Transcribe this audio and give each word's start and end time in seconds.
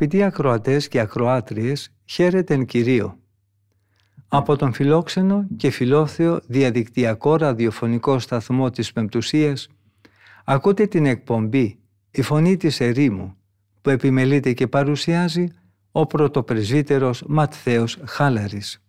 Αγαπητοί 0.00 0.22
ακροατές 0.22 0.88
και 0.88 1.00
ακροάτριες, 1.00 1.92
χαίρετε 2.04 2.54
εν 2.54 2.64
Κυρίω. 2.64 3.18
Από 4.28 4.56
τον 4.56 4.72
φιλόξενο 4.72 5.46
και 5.56 5.70
φιλόθεο 5.70 6.40
διαδικτυακό 6.46 7.36
ραδιοφωνικό 7.36 8.18
σταθμό 8.18 8.70
της 8.70 8.92
Πεμπτουσίας 8.92 9.68
ακούτε 10.44 10.86
την 10.86 11.06
εκπομπή 11.06 11.78
«Η 12.10 12.22
Φωνή 12.22 12.56
της 12.56 12.80
Ερήμου» 12.80 13.36
που 13.80 13.90
επιμελείται 13.90 14.52
και 14.52 14.66
παρουσιάζει 14.66 15.48
ο 15.92 16.06
πρωτοπρεσβύτερος 16.06 17.24
Ματθαίος 17.28 17.98
Χάλαρης. 18.04 18.82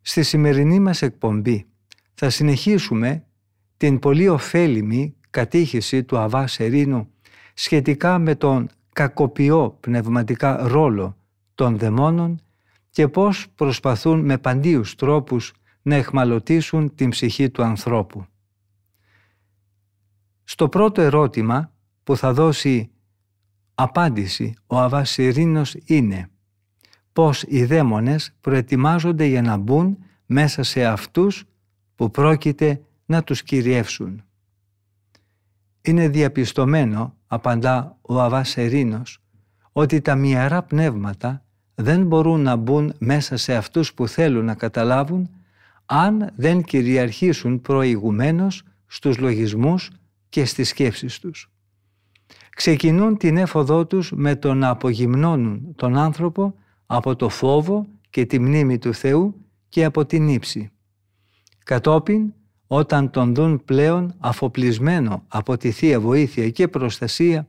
Στη 0.00 0.22
σημερινή 0.22 0.80
μας 0.80 1.02
εκπομπή 1.02 1.66
θα 2.14 2.30
συνεχίσουμε 2.30 3.24
την 3.76 3.98
πολύ 3.98 4.28
ωφέλιμη 4.28 5.14
κατήχηση 5.30 6.04
του 6.04 6.18
Αβάς 6.18 6.52
Σερίνου 6.52 7.08
σχετικά 7.54 8.18
με 8.18 8.34
τον 8.34 8.68
κακοποιό 8.98 9.76
πνευματικά 9.80 10.68
ρόλο 10.68 11.16
των 11.54 11.78
δαιμόνων 11.78 12.40
και 12.90 13.08
πώς 13.08 13.46
προσπαθούν 13.54 14.20
με 14.20 14.38
παντίους 14.38 14.94
τρόπους 14.94 15.52
να 15.82 15.94
εχμαλωτήσουν 15.94 16.94
την 16.94 17.10
ψυχή 17.10 17.50
του 17.50 17.62
ανθρώπου. 17.62 18.26
Στο 20.44 20.68
πρώτο 20.68 21.00
ερώτημα 21.00 21.72
που 22.04 22.16
θα 22.16 22.32
δώσει 22.32 22.90
απάντηση 23.74 24.54
ο 24.66 24.78
Αβασιρίνος 24.78 25.76
είναι 25.84 26.30
πώς 27.12 27.42
οι 27.42 27.64
δαίμονες 27.64 28.34
προετοιμάζονται 28.40 29.24
για 29.24 29.42
να 29.42 29.56
μπουν 29.56 29.98
μέσα 30.26 30.62
σε 30.62 30.84
αυτούς 30.84 31.44
που 31.94 32.10
πρόκειται 32.10 32.82
να 33.06 33.22
τους 33.22 33.42
κυριεύσουν. 33.42 34.22
Είναι 35.88 36.08
διαπιστωμένο, 36.08 37.14
απαντά 37.26 37.98
ο 38.00 38.20
Αβασερίνος, 38.20 39.22
ότι 39.72 40.00
τα 40.00 40.14
μυαρά 40.14 40.62
πνεύματα 40.62 41.44
δεν 41.74 42.06
μπορούν 42.06 42.40
να 42.40 42.56
μπουν 42.56 42.94
μέσα 42.98 43.36
σε 43.36 43.54
αυτούς 43.54 43.94
που 43.94 44.08
θέλουν 44.08 44.44
να 44.44 44.54
καταλάβουν 44.54 45.30
αν 45.86 46.32
δεν 46.36 46.62
κυριαρχήσουν 46.62 47.60
προηγουμένως 47.60 48.62
στους 48.86 49.18
λογισμούς 49.18 49.90
και 50.28 50.44
στις 50.44 50.68
σκέψεις 50.68 51.18
τους. 51.18 51.50
Ξεκινούν 52.50 53.16
την 53.16 53.36
έφοδό 53.36 53.86
τους 53.86 54.12
με 54.12 54.36
το 54.36 54.54
να 54.54 54.68
απογυμνώνουν 54.68 55.74
τον 55.76 55.96
άνθρωπο 55.96 56.54
από 56.86 57.16
το 57.16 57.28
φόβο 57.28 57.86
και 58.10 58.26
τη 58.26 58.38
μνήμη 58.38 58.78
του 58.78 58.94
Θεού 58.94 59.34
και 59.68 59.84
από 59.84 60.06
την 60.06 60.28
ύψη. 60.28 60.70
Κατόπιν, 61.64 62.32
όταν 62.70 63.10
τον 63.10 63.34
δουν 63.34 63.64
πλέον 63.64 64.14
αφοπλισμένο 64.18 65.24
από 65.28 65.56
τη 65.56 65.70
Θεία 65.70 66.00
Βοήθεια 66.00 66.50
και 66.50 66.68
προστασία, 66.68 67.48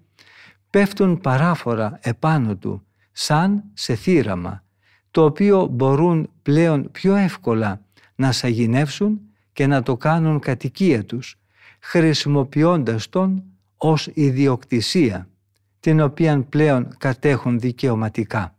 πέφτουν 0.69 1.19
παράφορα 1.19 1.99
επάνω 2.01 2.55
του, 2.55 2.85
σαν 3.11 3.63
σε 3.73 3.95
θύραμα, 3.95 4.63
το 5.11 5.23
οποίο 5.23 5.65
μπορούν 5.65 6.29
πλέον 6.41 6.91
πιο 6.91 7.15
εύκολα 7.15 7.81
να 8.15 8.31
σαγηνεύσουν 8.31 9.19
και 9.53 9.67
να 9.67 9.83
το 9.83 9.97
κάνουν 9.97 10.39
κατοικία 10.39 11.05
τους, 11.05 11.39
χρησιμοποιώντας 11.79 13.09
τον 13.09 13.43
ως 13.77 14.09
ιδιοκτησία, 14.13 15.29
την 15.79 16.01
οποία 16.01 16.43
πλέον 16.49 16.97
κατέχουν 16.97 17.59
δικαιωματικά. 17.59 18.57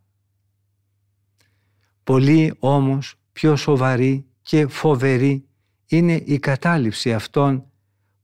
Πολύ 2.04 2.54
όμως 2.58 3.14
πιο 3.32 3.56
σοβαρή 3.56 4.26
και 4.42 4.66
φοβερή 4.66 5.44
είναι 5.90 6.22
η 6.24 6.38
κατάληψη 6.38 7.12
αυτών 7.14 7.64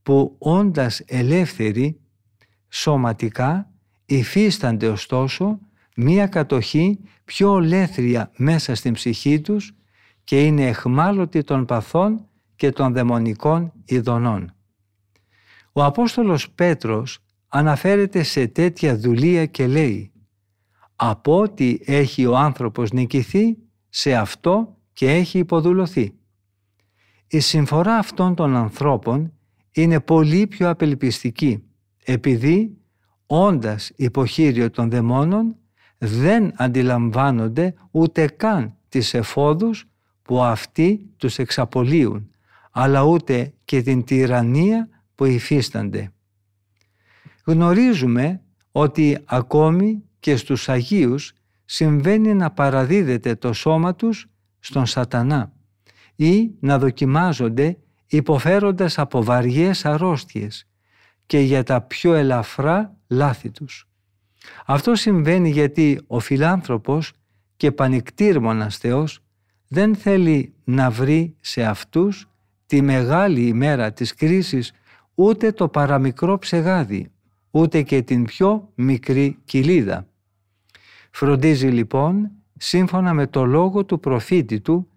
που 0.03 0.37
όντας 0.39 1.01
ελεύθεροι 1.07 2.01
σωματικά 2.69 3.71
υφίστανται 4.07 4.89
ωστόσο 4.89 5.59
μία 5.97 6.27
κατοχή 6.27 6.99
πιο 7.25 7.51
ολέθρια 7.51 8.31
μέσα 8.37 8.75
στην 8.75 8.93
ψυχή 8.93 9.41
τους 9.41 9.75
και 10.25 10.45
είναι 10.45 10.67
εχμάλωτοι 10.67 11.43
των 11.43 11.65
παθών 11.65 12.29
και 12.57 12.71
των 12.71 12.93
δαιμονικών 12.93 13.73
ειδονών. 13.85 14.55
Ο 15.73 15.85
Απόστολος 15.85 16.51
Πέτρος 16.51 17.19
αναφέρεται 17.49 18.23
σε 18.23 18.47
τέτοια 18.47 18.97
δουλεία 18.97 19.47
και 19.47 19.67
λέει 19.67 20.13
«Από 20.97 21.41
ό,τι 21.41 21.79
έχει 21.85 22.27
ο 22.27 22.37
άνθρωπος 22.37 22.91
νικηθεί, 22.91 23.57
σε 23.89 24.15
αυτό 24.15 24.77
και 24.93 25.11
έχει 25.11 25.39
υποδουλωθεί». 25.39 26.15
Η 27.29 27.41
συμφορά 27.41 27.97
αυτών 27.97 28.35
των 28.35 28.57
ανθρώπων 28.57 29.33
είναι 29.73 30.01
πολύ 30.01 30.47
πιο 30.47 30.71
απελπιστική 30.71 31.63
επειδή 32.05 32.77
όντας 33.27 33.91
υποχείριο 33.97 34.71
των 34.71 34.91
δαιμόνων 34.91 35.57
δεν 35.99 36.53
αντιλαμβάνονται 36.57 37.75
ούτε 37.91 38.27
καν 38.27 38.77
τις 38.89 39.15
εφόδους 39.15 39.85
που 40.23 40.43
αυτοί 40.43 41.11
τους 41.17 41.39
εξαπολύουν 41.39 42.31
αλλά 42.71 43.03
ούτε 43.03 43.53
και 43.65 43.83
την 43.83 44.05
τυραννία 44.05 44.89
που 45.15 45.25
υφίστανται. 45.25 46.13
Γνωρίζουμε 47.45 48.41
ότι 48.73 49.19
ακόμη 49.25 50.03
και 50.21 50.37
στους 50.37 50.69
Αγίους 50.69 51.33
συμβαίνει 51.65 52.35
να 52.35 52.51
παραδίδεται 52.51 53.35
το 53.35 53.53
σώμα 53.53 53.95
τους 53.95 54.27
στον 54.59 54.87
σατανά 54.87 55.56
ή 56.17 56.51
να 56.61 56.79
δοκιμάζονται 56.79 57.79
υποφέροντας 58.07 58.99
από 58.99 59.23
βαριές 59.23 59.85
αρρώστιες 59.85 60.69
και 61.27 61.39
για 61.39 61.63
τα 61.63 61.81
πιο 61.81 62.15
ελαφρά 62.15 62.97
λάθη 63.09 63.51
τους. 63.51 63.89
Αυτό 64.67 64.95
συμβαίνει 64.95 65.51
γιατί 65.51 66.01
ο 66.07 66.19
φιλάνθρωπος 66.19 67.13
και 67.57 67.73
πανικτήρμονας 67.73 68.77
Θεός 68.77 69.21
δεν 69.69 69.95
θέλει 69.95 70.55
να 70.65 70.91
βρει 70.91 71.37
σε 71.41 71.63
αυτούς 71.63 72.29
τη 72.67 72.83
μεγάλη 72.83 73.47
ημέρα 73.47 73.93
της 73.93 74.15
κρίσης 74.15 74.73
ούτε 75.15 75.53
το 75.53 75.69
παραμικρό 75.69 76.39
ψεγάδι, 76.39 77.11
ούτε 77.51 77.83
και 77.83 78.03
την 78.03 78.25
πιο 78.25 78.73
μικρή 78.75 79.39
κοιλίδα. 79.45 80.07
Φροντίζει 81.11 81.69
λοιπόν, 81.69 82.31
σύμφωνα 82.57 83.13
με 83.13 83.27
το 83.27 83.45
λόγο 83.45 83.85
του 83.85 84.01
προφήτη 84.01 84.61
του, 84.61 84.89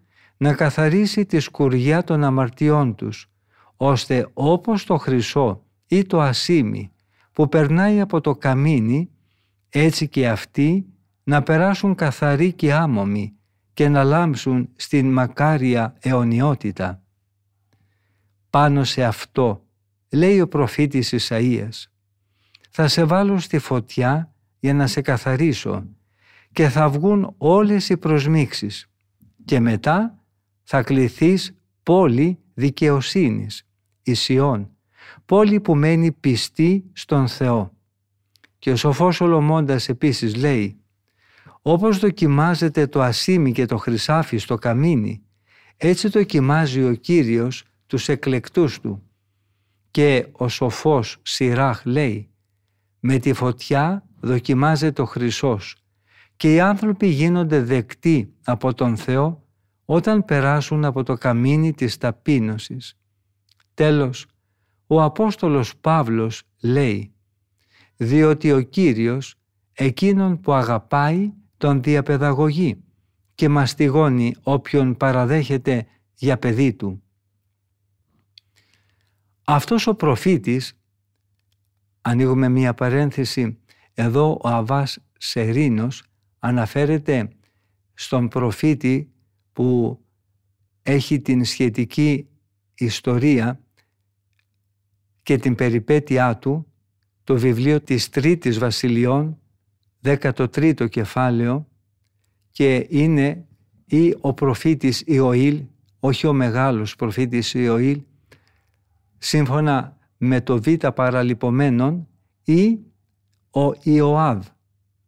να 0.42 0.54
καθαρίσει 0.54 1.26
τη 1.26 1.40
σκουριά 1.40 2.04
των 2.04 2.24
αμαρτιών 2.24 2.94
τους, 2.94 3.30
ώστε 3.76 4.28
όπως 4.32 4.84
το 4.84 4.96
χρυσό 4.96 5.64
ή 5.86 6.04
το 6.04 6.20
ασίμι 6.20 6.92
που 7.32 7.48
περνάει 7.48 8.00
από 8.00 8.20
το 8.20 8.36
καμίνι, 8.36 9.10
έτσι 9.68 10.08
και 10.08 10.28
αυτοί 10.28 10.86
να 11.24 11.42
περάσουν 11.42 11.94
καθαροί 11.94 12.52
και 12.52 12.72
άμομοι 12.72 13.34
και 13.72 13.88
να 13.88 14.04
λάμψουν 14.04 14.68
στην 14.76 15.12
μακάρια 15.12 15.96
αιωνιότητα. 16.00 17.02
Πάνω 18.50 18.84
σε 18.84 19.04
αυτό 19.04 19.64
λέει 20.10 20.40
ο 20.40 20.48
προφήτης 20.48 21.14
Ισαΐας 21.16 21.90
«Θα 22.70 22.88
σε 22.88 23.04
βάλω 23.04 23.38
στη 23.38 23.58
φωτιά 23.58 24.32
για 24.60 24.74
να 24.74 24.86
σε 24.86 25.00
καθαρίσω 25.00 25.84
και 26.52 26.68
θα 26.68 26.88
βγουν 26.88 27.34
όλες 27.38 27.88
οι 27.88 27.96
προσμίξεις 27.96 28.90
και 29.44 29.60
μετά 29.60 30.14
θα 30.72 30.82
κληθείς 30.82 31.54
πόλη 31.82 32.38
δικαιοσύνης, 32.54 33.66
Ισιών, 34.02 34.70
πόλη 35.26 35.60
που 35.60 35.74
μένει 35.74 36.12
πιστή 36.12 36.90
στον 36.92 37.28
Θεό». 37.28 37.72
Και 38.58 38.70
ο 38.70 38.76
σοφός 38.76 39.16
Σολομώντας 39.16 39.88
επίσης 39.88 40.36
λέει 40.36 40.80
«Όπως 41.62 41.98
δοκιμάζεται 41.98 42.86
το 42.86 43.02
ασίμι 43.02 43.52
και 43.52 43.66
το 43.66 43.76
χρυσάφι 43.76 44.36
στο 44.36 44.54
καμίνι, 44.54 45.22
έτσι 45.76 46.08
δοκιμάζει 46.08 46.84
ο 46.84 46.94
Κύριος 46.94 47.64
τους 47.86 48.08
εκλεκτούς 48.08 48.80
του 48.80 49.02
και 49.90 50.26
ο 50.32 50.48
σοφός 50.48 51.18
Σιράχ 51.22 51.84
λέει 51.84 52.28
«Με 53.00 53.18
τη 53.18 53.32
φωτιά 53.32 54.06
δοκιμάζεται 54.20 55.02
ο 55.02 55.04
χρυσός 55.04 55.76
και 56.36 56.54
οι 56.54 56.60
άνθρωποι 56.60 57.06
γίνονται 57.06 57.62
δεκτοί 57.62 58.32
από 58.44 58.74
τον 58.74 58.96
Θεό 58.96 59.39
όταν 59.92 60.24
περάσουν 60.24 60.84
από 60.84 61.02
το 61.02 61.14
καμίνι 61.14 61.72
της 61.72 61.96
ταπείνωσης». 61.96 62.98
Τέλος, 63.74 64.26
ο 64.86 65.02
Απόστολος 65.02 65.76
Παύλος 65.76 66.42
λέει 66.60 67.14
διότι 67.96 68.52
ο 68.52 68.60
Κύριος 68.60 69.34
εκείνον 69.72 70.40
που 70.40 70.52
αγαπάει 70.52 71.32
τον 71.56 71.82
διαπαιδαγωγεί 71.82 72.84
και 73.34 73.48
μαστιγώνει 73.48 74.34
όποιον 74.42 74.96
παραδέχεται 74.96 75.86
για 76.14 76.38
παιδί 76.38 76.74
του. 76.74 77.02
Αυτός 79.44 79.86
ο 79.86 79.94
προφήτης, 79.94 80.78
ανοίγουμε 82.00 82.48
μία 82.48 82.74
παρένθεση, 82.74 83.58
εδώ 83.94 84.40
ο 84.42 84.48
Αβάς 84.48 84.98
Σερίνος 85.18 86.02
αναφέρεται 86.38 87.30
στον 87.94 88.28
προφήτη 88.28 89.12
που 89.60 90.00
έχει 90.82 91.20
την 91.20 91.44
σχετική 91.44 92.28
ιστορία 92.74 93.60
και 95.22 95.36
την 95.36 95.54
περιπέτειά 95.54 96.36
του 96.36 96.66
το 97.24 97.38
βιβλίο 97.38 97.80
της 97.80 98.08
Τρίτης 98.08 98.58
Βασιλειών 98.58 99.38
13ο 100.02 100.88
κεφάλαιο 100.90 101.68
και 102.50 102.86
είναι 102.88 103.46
ή 103.84 104.16
ο 104.20 104.34
προφήτης 104.34 105.02
Ιωήλ, 105.06 105.64
όχι 106.00 106.26
ο 106.26 106.32
μεγάλος 106.32 106.96
προφήτης 106.96 107.54
Ιωήλ, 107.54 108.02
σύμφωνα 109.18 109.96
με 110.16 110.40
το 110.40 110.62
β 110.62 110.66
παραλυπωμένων 110.94 112.08
ή 112.44 112.78
ο 113.50 113.72
Ιωάβ, 113.82 114.46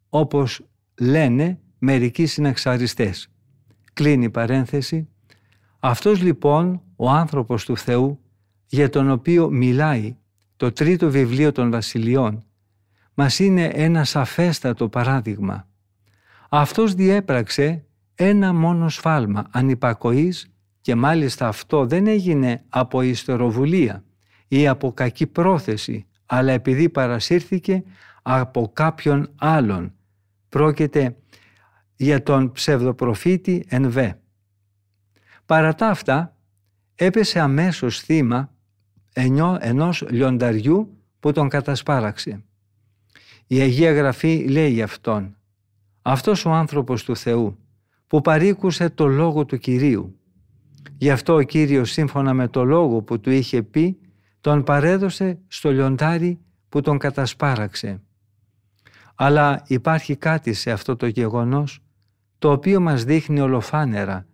όπως 0.09 0.61
λένε 0.99 1.59
μερικοί 1.77 2.25
συναξαριστές. 2.25 3.32
Κλείνει 3.93 4.25
η 4.25 4.29
παρένθεση. 4.29 5.07
Αυτός 5.79 6.21
λοιπόν 6.21 6.81
ο 6.95 7.09
άνθρωπος 7.09 7.65
του 7.65 7.77
Θεού 7.77 8.19
για 8.65 8.89
τον 8.89 9.09
οποίο 9.09 9.49
μιλάει 9.49 10.17
το 10.57 10.71
τρίτο 10.71 11.09
βιβλίο 11.09 11.51
των 11.51 11.71
βασιλειών 11.71 12.43
μας 13.13 13.39
είναι 13.39 13.65
ένα 13.65 14.03
σαφέστατο 14.03 14.89
παράδειγμα. 14.89 15.67
Αυτός 16.49 16.93
διέπραξε 16.93 17.85
ένα 18.15 18.53
μόνο 18.53 18.89
σφάλμα 18.89 19.47
ανυπακοής 19.51 20.47
και 20.81 20.95
μάλιστα 20.95 21.47
αυτό 21.47 21.85
δεν 21.85 22.07
έγινε 22.07 22.63
από 22.69 23.01
ιστεροβουλία 23.01 24.03
ή 24.47 24.67
από 24.67 24.93
κακή 24.93 25.27
πρόθεση, 25.27 26.07
αλλά 26.25 26.51
επειδή 26.51 26.89
παρασύρθηκε 26.89 27.83
από 28.21 28.71
κάποιον 28.73 29.31
άλλον. 29.35 29.93
Πρόκειται 30.49 31.15
για 32.03 32.23
τον 32.23 32.51
ψευδοπροφήτη 32.51 33.65
Ενβέ. 33.67 34.19
Παρά 35.45 35.75
τα 35.75 35.87
αυτά, 35.87 36.37
έπεσε 36.95 37.39
αμέσως 37.39 37.99
θύμα 37.99 38.53
ενός 39.59 40.05
λιονταριού 40.09 40.97
που 41.19 41.31
τον 41.31 41.49
κατασπάραξε. 41.49 42.43
Η 43.47 43.59
Αγία 43.59 43.91
Γραφή 43.91 44.47
λέει 44.49 44.71
γι' 44.71 44.81
αυτόν 44.81 45.35
«Αυτός 46.01 46.45
ο 46.45 46.51
άνθρωπος 46.51 47.03
του 47.03 47.15
Θεού 47.15 47.57
που 48.07 48.21
παρήκουσε 48.21 48.89
το 48.89 49.07
λόγο 49.07 49.45
του 49.45 49.57
Κυρίου. 49.57 50.19
Γι' 50.97 51.11
αυτό 51.11 51.33
ο 51.33 51.41
Κύριος 51.41 51.91
σύμφωνα 51.91 52.33
με 52.33 52.47
το 52.47 52.63
λόγο 52.63 53.01
που 53.01 53.19
του 53.19 53.29
είχε 53.29 53.63
πει 53.63 53.99
τον 54.41 54.63
παρέδωσε 54.63 55.39
στο 55.47 55.71
λιοντάρι 55.71 56.39
που 56.69 56.81
τον 56.81 56.97
κατασπάραξε. 56.97 58.01
Αλλά 59.15 59.63
υπάρχει 59.67 60.15
κάτι 60.15 60.53
σε 60.53 60.71
αυτό 60.71 60.95
το 60.95 61.07
γεγονός 61.07 61.82
το 62.43 62.51
οποίο 62.51 62.79
μας 62.79 63.03
δείχνει 63.03 63.39
ολοφάνερα 63.39 64.27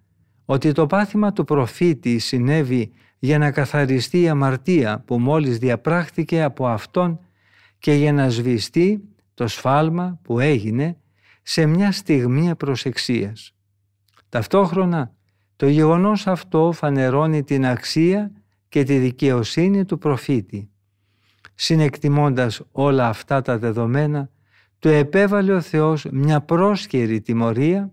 ότι 0.46 0.72
το 0.72 0.86
πάθημα 0.88 1.34
του 1.34 1.44
προφήτη 1.44 2.20
συνέβη 2.20 2.92
για 3.20 3.38
να 3.38 3.52
καθαριστεί 3.52 4.22
η 4.22 4.30
αμαρτία 4.30 5.04
που 5.06 5.20
μόλις 5.20 5.58
διαπράχθηκε 5.58 6.44
από 6.44 6.68
Αυτόν 6.68 7.20
και 7.80 7.94
για 7.94 8.14
να 8.14 8.30
σβηστεί 8.30 9.04
το 9.34 9.48
σφάλμα 9.48 10.20
που 10.22 10.40
έγινε 10.40 10.98
σε 11.42 11.66
μια 11.66 11.92
στιγμή 11.92 12.56
προσεξίας. 12.56 13.56
Ταυτόχρονα 14.30 15.12
το 15.56 15.68
γεγονός 15.68 16.28
αυτό 16.28 16.72
φανερώνει 16.72 17.44
την 17.44 17.66
αξία 17.66 18.32
και 18.70 18.84
τη 18.84 18.98
δικαιοσύνη 18.98 19.86
του 19.86 19.98
προφήτη. 19.98 20.70
Συνεκτιμώντας 21.56 22.62
όλα 22.72 23.08
αυτά 23.08 23.42
τα 23.42 23.58
δεδομένα, 23.58 24.30
του 24.80 24.88
επέβαλε 24.88 25.54
ο 25.54 25.62
Θεός 25.62 26.06
μια 26.12 26.42
πρόσκαιρη 26.42 27.22
τιμωρία, 27.22 27.92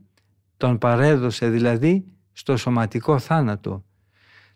τον 0.57 0.79
παρέδωσε 0.79 1.49
δηλαδή 1.49 2.05
στο 2.33 2.57
σωματικό 2.57 3.19
θάνατο. 3.19 3.85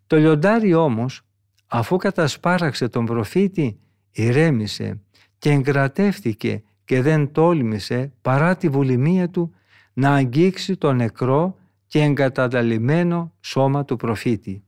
Το 0.07 0.17
λιοντάρι 0.17 0.75
όμως, 0.75 1.23
αφού 1.67 1.97
κατασπάραξε 1.97 2.89
τον 2.89 3.05
προφήτη, 3.07 3.79
ηρέμησε 4.11 5.01
και 5.39 5.51
εγκρατεύτηκε 5.51 6.63
και 6.85 7.03
δεν 7.03 7.33
τόλμησε 7.33 8.13
παρά 8.23 8.57
τη 8.57 8.69
βουλημία 8.69 9.31
του 9.31 9.55
να 9.93 10.15
αγγίξει 10.15 10.77
το 10.77 10.93
νεκρό 10.93 11.57
και 11.87 12.03
εγκαταλειμμένο 12.03 13.33
σώμα 13.41 13.85
του 13.85 13.97
προφήτη. 13.97 14.65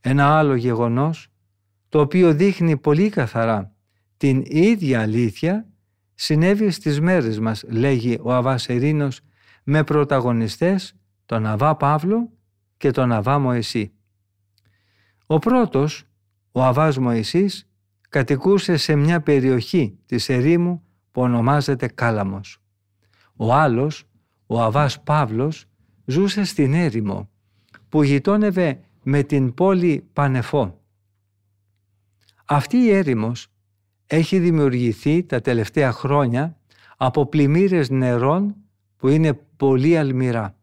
Ένα 0.00 0.38
άλλο 0.38 0.54
γεγονός, 0.54 1.28
το 1.88 2.00
οποίο 2.00 2.34
δείχνει 2.34 2.76
πολύ 2.76 3.08
καθαρά 3.08 3.72
την 4.16 4.42
ίδια 4.46 5.00
αλήθεια, 5.00 5.66
συνέβη 6.14 6.70
στις 6.70 7.00
μέρες 7.00 7.38
μας, 7.38 7.64
λέγει 7.68 8.18
ο 8.22 8.32
Αβάς 8.32 8.68
Ερήνος, 8.68 9.20
με 9.70 9.84
πρωταγωνιστές 9.84 10.94
τον 11.26 11.46
Αβά 11.46 11.76
Παύλο 11.76 12.30
και 12.76 12.90
τον 12.90 13.12
Αβά 13.12 13.38
Μωυσή. 13.38 13.92
Ο 15.26 15.38
πρώτος, 15.38 16.04
ο 16.52 16.62
Αβάς 16.62 16.98
Μωυσής, 16.98 17.70
κατοικούσε 18.08 18.76
σε 18.76 18.94
μια 18.94 19.20
περιοχή 19.20 19.98
της 20.06 20.28
ερήμου 20.28 20.82
που 21.12 21.22
ονομάζεται 21.22 21.86
Κάλαμος. 21.88 22.62
Ο 23.36 23.54
άλλος, 23.54 24.04
ο 24.46 24.62
Αβάς 24.62 25.02
Παύλος, 25.02 25.64
ζούσε 26.04 26.44
στην 26.44 26.74
έρημο 26.74 27.30
που 27.88 28.02
γειτόνευε 28.02 28.80
με 29.02 29.22
την 29.22 29.54
πόλη 29.54 30.08
Πανεφό. 30.12 30.80
Αυτή 32.44 32.76
η 32.76 32.90
έρημος 32.90 33.46
έχει 34.06 34.38
δημιουργηθεί 34.38 35.24
τα 35.24 35.40
τελευταία 35.40 35.92
χρόνια 35.92 36.56
από 36.96 37.26
πλημμύρες 37.26 37.90
νερών 37.90 38.54
που 38.96 39.08
είναι 39.08 39.38
πολύ 39.58 39.98
αλμυρά. 39.98 40.56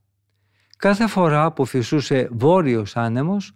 Κάθε 0.77 1.07
φορά 1.07 1.51
που 1.51 1.65
φυσούσε 1.65 2.29
βόρειος 2.31 2.97
άνεμος, 2.97 3.51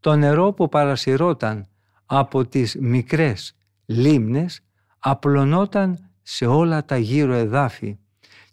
το 0.00 0.16
νερό 0.16 0.52
που 0.52 0.68
παρασυρώταν 0.68 1.66
από 2.06 2.46
τις 2.46 2.76
μικρές 2.80 3.56
λίμνες 3.84 4.60
απλωνόταν 4.98 6.10
σε 6.22 6.46
όλα 6.46 6.84
τα 6.84 6.96
γύρω 6.96 7.32
εδάφη 7.32 7.98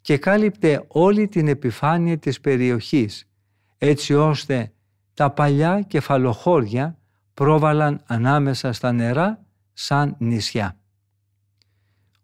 και 0.01 0.17
κάλυπτε 0.17 0.83
όλη 0.88 1.27
την 1.27 1.48
επιφάνεια 1.48 2.17
της 2.17 2.41
περιοχής, 2.41 3.29
έτσι 3.77 4.13
ώστε 4.13 4.71
τα 5.13 5.31
παλιά 5.31 5.81
κεφαλοχώρια 5.81 6.98
πρόβαλαν 7.33 8.01
ανάμεσα 8.05 8.71
στα 8.71 8.91
νερά 8.91 9.45
σαν 9.74 10.15
νησιά. 10.19 10.77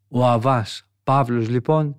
Ο 0.07 0.25
Αβάς 0.25 0.89
Παύλος 1.03 1.49
λοιπόν 1.49 1.95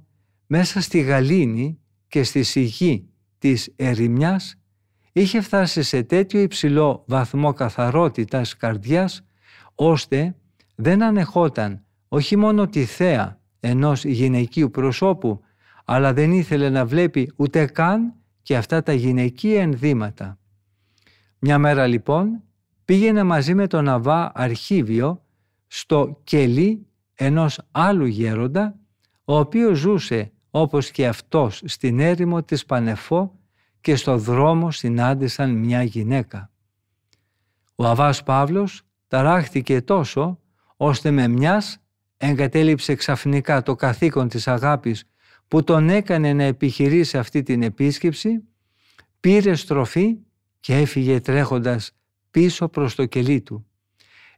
μέσα 0.46 0.80
στη 0.80 1.00
γαλήνη 1.00 1.80
και 2.08 2.22
στη 2.22 2.42
σιγή 2.42 3.08
της 3.38 3.72
ερημιάς 3.76 4.54
είχε 5.12 5.40
φτάσει 5.40 5.82
σε 5.82 6.02
τέτοιο 6.02 6.40
υψηλό 6.40 7.04
βαθμό 7.06 7.52
καθαρότητας 7.52 8.56
καρδιάς 8.56 9.22
ώστε 9.74 10.36
δεν 10.74 11.02
ανεχόταν 11.02 11.84
όχι 12.08 12.36
μόνο 12.36 12.66
τη 12.66 12.84
θέα 12.84 13.40
ενός 13.60 14.04
γυναικείου 14.04 14.70
προσώπου 14.70 15.40
αλλά 15.84 16.12
δεν 16.12 16.32
ήθελε 16.32 16.70
να 16.70 16.86
βλέπει 16.86 17.32
ούτε 17.36 17.66
καν 17.66 18.14
και 18.42 18.56
αυτά 18.56 18.82
τα 18.82 18.92
γυναικεία 18.92 19.62
ενδύματα. 19.62 20.38
Μια 21.38 21.58
μέρα 21.58 21.86
λοιπόν 21.86 22.42
πήγαινε 22.84 23.22
μαζί 23.22 23.54
με 23.54 23.66
τον 23.66 23.88
Αβά 23.88 24.32
Αρχίβιο 24.34 25.22
στο 25.66 26.20
κελί 26.24 26.86
ενός 27.14 27.60
άλλου 27.70 28.06
γέροντα 28.06 28.78
ο 29.24 29.38
οποίος 29.38 29.78
ζούσε 29.78 30.32
όπως 30.50 30.90
και 30.90 31.06
αυτός 31.06 31.62
στην 31.64 32.00
έρημο 32.00 32.42
της 32.42 32.64
Πανεφό 32.64 33.38
και 33.80 33.96
στο 33.96 34.18
δρόμο 34.18 34.70
συνάντησαν 34.70 35.50
μια 35.50 35.82
γυναίκα. 35.82 36.50
Ο 37.74 37.86
Αβάς 37.86 38.22
Παύλος 38.22 38.82
ταράχτηκε 39.08 39.82
τόσο 39.82 40.38
ώστε 40.76 41.10
με 41.10 41.28
μιας 41.28 41.78
εγκατέλειψε 42.16 42.94
ξαφνικά 42.94 43.62
το 43.62 43.74
καθήκον 43.74 44.28
της 44.28 44.48
αγάπης 44.48 45.04
που 45.48 45.64
τον 45.64 45.88
έκανε 45.88 46.32
να 46.32 46.42
επιχειρήσει 46.42 47.18
αυτή 47.18 47.42
την 47.42 47.62
επίσκεψη, 47.62 48.44
πήρε 49.20 49.54
στροφή 49.54 50.16
και 50.60 50.76
έφυγε 50.76 51.20
τρέχοντας 51.20 51.92
πίσω 52.30 52.68
προς 52.68 52.94
το 52.94 53.06
κελί 53.06 53.40
του. 53.40 53.66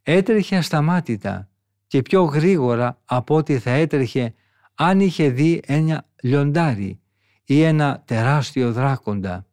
Έτρεχε 0.03 0.57
ασταμάτητα 0.57 1.49
και 1.87 2.03
πιο 2.03 2.23
γρήγορα 2.23 3.01
από 3.05 3.35
ό,τι 3.35 3.59
θα 3.59 3.71
έτρεχε 3.71 4.35
αν 4.83 5.01
είχε 5.01 5.31
δει 5.31 5.61
ένα 5.67 6.07
λιοντάρι 6.23 7.01
ή 7.45 7.63
ένα 7.63 8.03
τεράστιο 8.05 8.73
δράκοντα. 8.73 9.47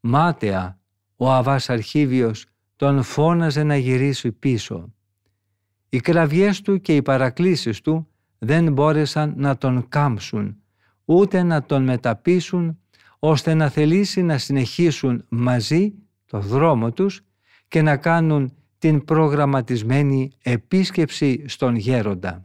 Μάταια 0.00 0.78
ο 1.16 1.32
Αβάς 1.32 1.70
Αρχίβιος 1.70 2.46
τον 2.76 3.02
φώναζε 3.02 3.62
να 3.62 3.76
γυρίσει 3.76 4.32
πίσω. 4.32 4.92
Οι 5.88 6.00
κραυγές 6.00 6.60
του 6.60 6.80
και 6.80 6.96
οι 6.96 7.02
παρακλήσεις 7.02 7.80
του 7.80 8.08
δεν 8.38 8.72
μπόρεσαν 8.72 9.34
να 9.36 9.56
τον 9.56 9.88
κάμψουν, 9.88 10.56
ούτε 11.04 11.42
να 11.42 11.62
τον 11.62 11.82
μεταπίσουν, 11.82 12.78
ώστε 13.18 13.54
να 13.54 13.68
θελήσει 13.68 14.22
να 14.22 14.38
συνεχίσουν 14.38 15.24
μαζί 15.28 15.92
το 16.26 16.40
δρόμο 16.40 16.92
τους 16.92 17.20
και 17.68 17.82
να 17.82 17.96
κάνουν 17.96 18.52
την 18.78 19.04
προγραμματισμένη 19.04 20.30
επίσκεψη 20.42 21.44
στον 21.48 21.76
γέροντα. 21.76 22.42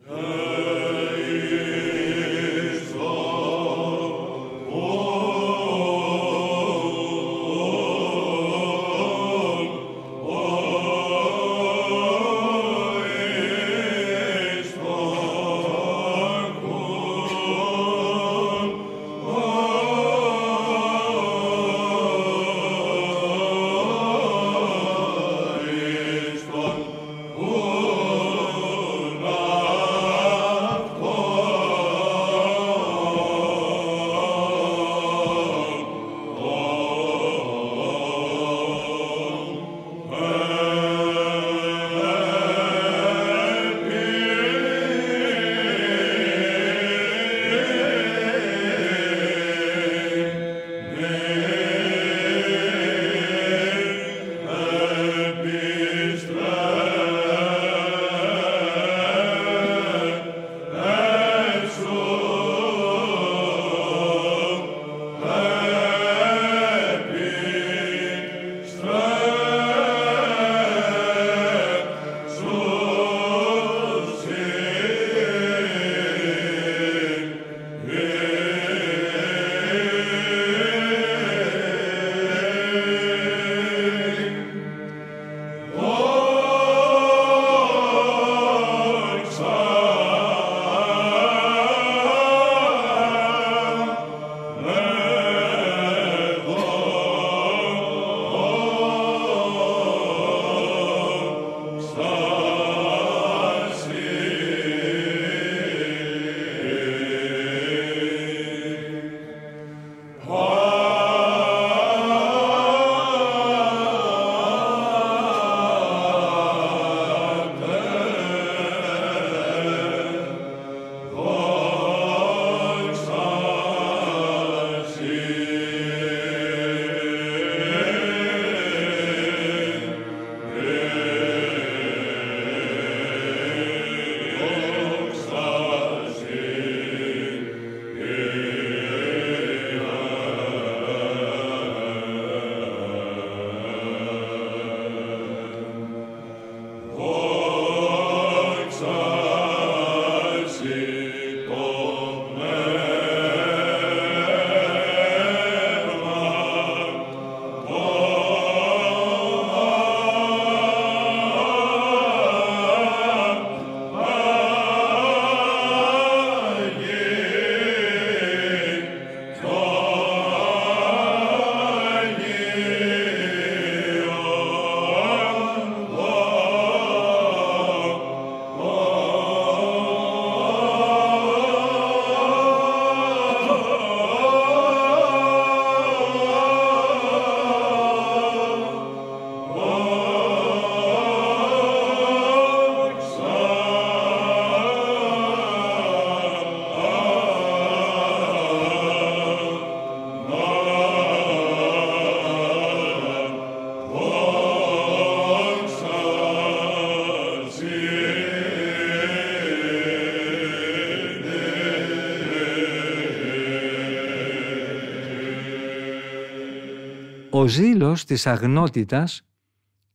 Ο 217.45 217.47
ζήλος 217.47 218.05
της 218.05 218.27
αγνότητας 218.27 219.21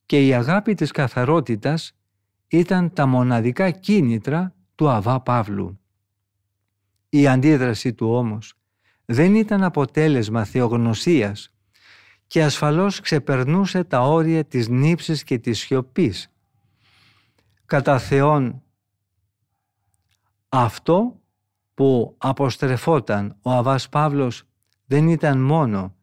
και 0.07 0.27
η 0.27 0.35
αγάπη 0.35 0.75
της 0.75 0.91
καθαρότητας 0.91 1.93
ήταν 2.49 2.93
τα 2.93 3.07
μοναδικά 3.07 3.71
κίνητρα 3.71 4.55
του 4.75 4.89
Αβά 4.89 5.21
Παύλου. 5.21 5.81
Η 7.09 7.27
αντίδραση 7.27 7.95
του 7.95 8.15
όμως 8.15 8.55
δεν 9.05 9.35
ήταν 9.35 9.63
αποτέλεσμα 9.63 10.45
θεογνωσίας 10.45 11.55
και 12.27 12.45
ασφαλώς 12.45 13.01
ξεπερνούσε 13.01 13.85
τα 13.85 14.01
όρια 14.01 14.45
της 14.45 14.69
νύψης 14.69 15.25
και 15.25 15.39
της 15.39 15.59
σιωπής. 15.59 16.33
Κατά 17.67 17.99
Θεόν 17.99 18.63
αυτό 20.49 21.21
που 21.75 22.15
αποστρεφόταν 22.19 23.37
ο 23.43 23.51
Αβάς 23.51 23.89
Παύλος 23.89 24.43
δεν 24.87 25.09
ήταν 25.09 25.41
μόνο 25.41 25.95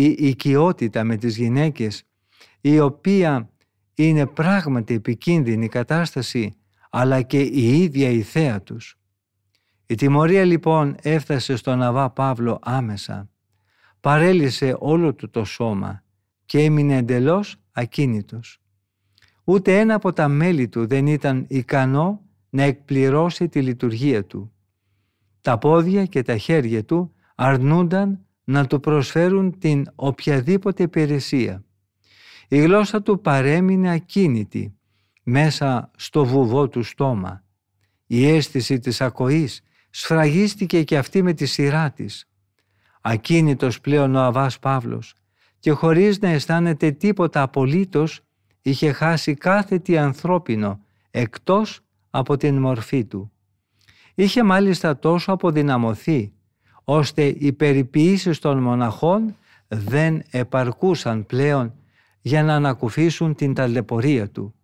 η 0.00 0.16
οικειότητα 0.18 1.04
με 1.04 1.16
τις 1.16 1.36
γυναίκες 1.36 2.02
η 2.60 2.80
οποία 2.80 3.50
είναι 3.94 4.26
πράγματι 4.26 4.94
επικίνδυνη 4.94 5.68
κατάσταση 5.68 6.56
αλλά 6.90 7.22
και 7.22 7.40
η 7.40 7.82
ίδια 7.82 8.10
η 8.10 8.22
θέα 8.22 8.62
τους. 8.62 8.98
Η 9.86 9.94
τιμωρία 9.94 10.44
λοιπόν 10.44 10.96
έφτασε 11.02 11.56
στον 11.56 11.82
Αβά 11.82 12.10
Παύλο 12.10 12.58
άμεσα. 12.62 13.30
Παρέλυσε 14.00 14.76
όλο 14.78 15.14
του 15.14 15.30
το 15.30 15.44
σώμα 15.44 16.02
και 16.46 16.58
έμεινε 16.58 16.96
εντελώς 16.96 17.56
ακίνητος. 17.72 18.60
Ούτε 19.44 19.78
ένα 19.78 19.94
από 19.94 20.12
τα 20.12 20.28
μέλη 20.28 20.68
του 20.68 20.86
δεν 20.86 21.06
ήταν 21.06 21.44
ικανό 21.48 22.22
να 22.50 22.62
εκπληρώσει 22.62 23.48
τη 23.48 23.62
λειτουργία 23.62 24.24
του. 24.24 24.52
Τα 25.40 25.58
πόδια 25.58 26.04
και 26.06 26.22
τα 26.22 26.36
χέρια 26.36 26.84
του 26.84 27.14
αρνούνταν 27.34 28.25
να 28.48 28.66
του 28.66 28.80
προσφέρουν 28.80 29.58
την 29.58 29.86
οποιαδήποτε 29.94 30.82
υπηρεσία. 30.82 31.64
Η 32.48 32.58
γλώσσα 32.58 33.02
του 33.02 33.20
παρέμεινε 33.20 33.92
ακίνητη 33.92 34.74
μέσα 35.22 35.90
στο 35.96 36.24
βουβό 36.24 36.68
του 36.68 36.82
στόμα. 36.82 37.44
Η 38.06 38.28
αίσθηση 38.28 38.78
της 38.78 39.00
ακοής 39.00 39.62
σφραγίστηκε 39.90 40.82
και 40.82 40.98
αυτή 40.98 41.22
με 41.22 41.32
τη 41.32 41.46
σειρά 41.46 41.90
της. 41.90 42.28
Ακίνητος 43.00 43.80
πλέον 43.80 44.14
ο 44.14 44.20
Αβάς 44.20 44.58
Παύλος 44.58 45.14
και 45.58 45.70
χωρίς 45.70 46.18
να 46.18 46.28
αισθάνεται 46.28 46.90
τίποτα 46.90 47.42
απολύτως 47.42 48.20
είχε 48.62 48.92
χάσει 48.92 49.34
κάθε 49.34 49.78
τι 49.78 49.98
ανθρώπινο 49.98 50.80
εκτός 51.10 51.80
από 52.10 52.36
την 52.36 52.58
μορφή 52.58 53.04
του. 53.04 53.32
Είχε 54.14 54.42
μάλιστα 54.42 54.98
τόσο 54.98 55.32
αποδυναμωθεί 55.32 56.32
ώστε 56.88 57.24
οι 57.24 57.52
περιποιήσεις 57.52 58.38
των 58.38 58.58
μοναχών 58.58 59.36
δεν 59.68 60.22
επαρκούσαν 60.30 61.26
πλέον 61.26 61.74
για 62.20 62.42
να 62.42 62.54
ανακουφίσουν 62.54 63.34
την 63.34 63.54
ταλαιπωρία 63.54 64.30
του. 64.30 64.54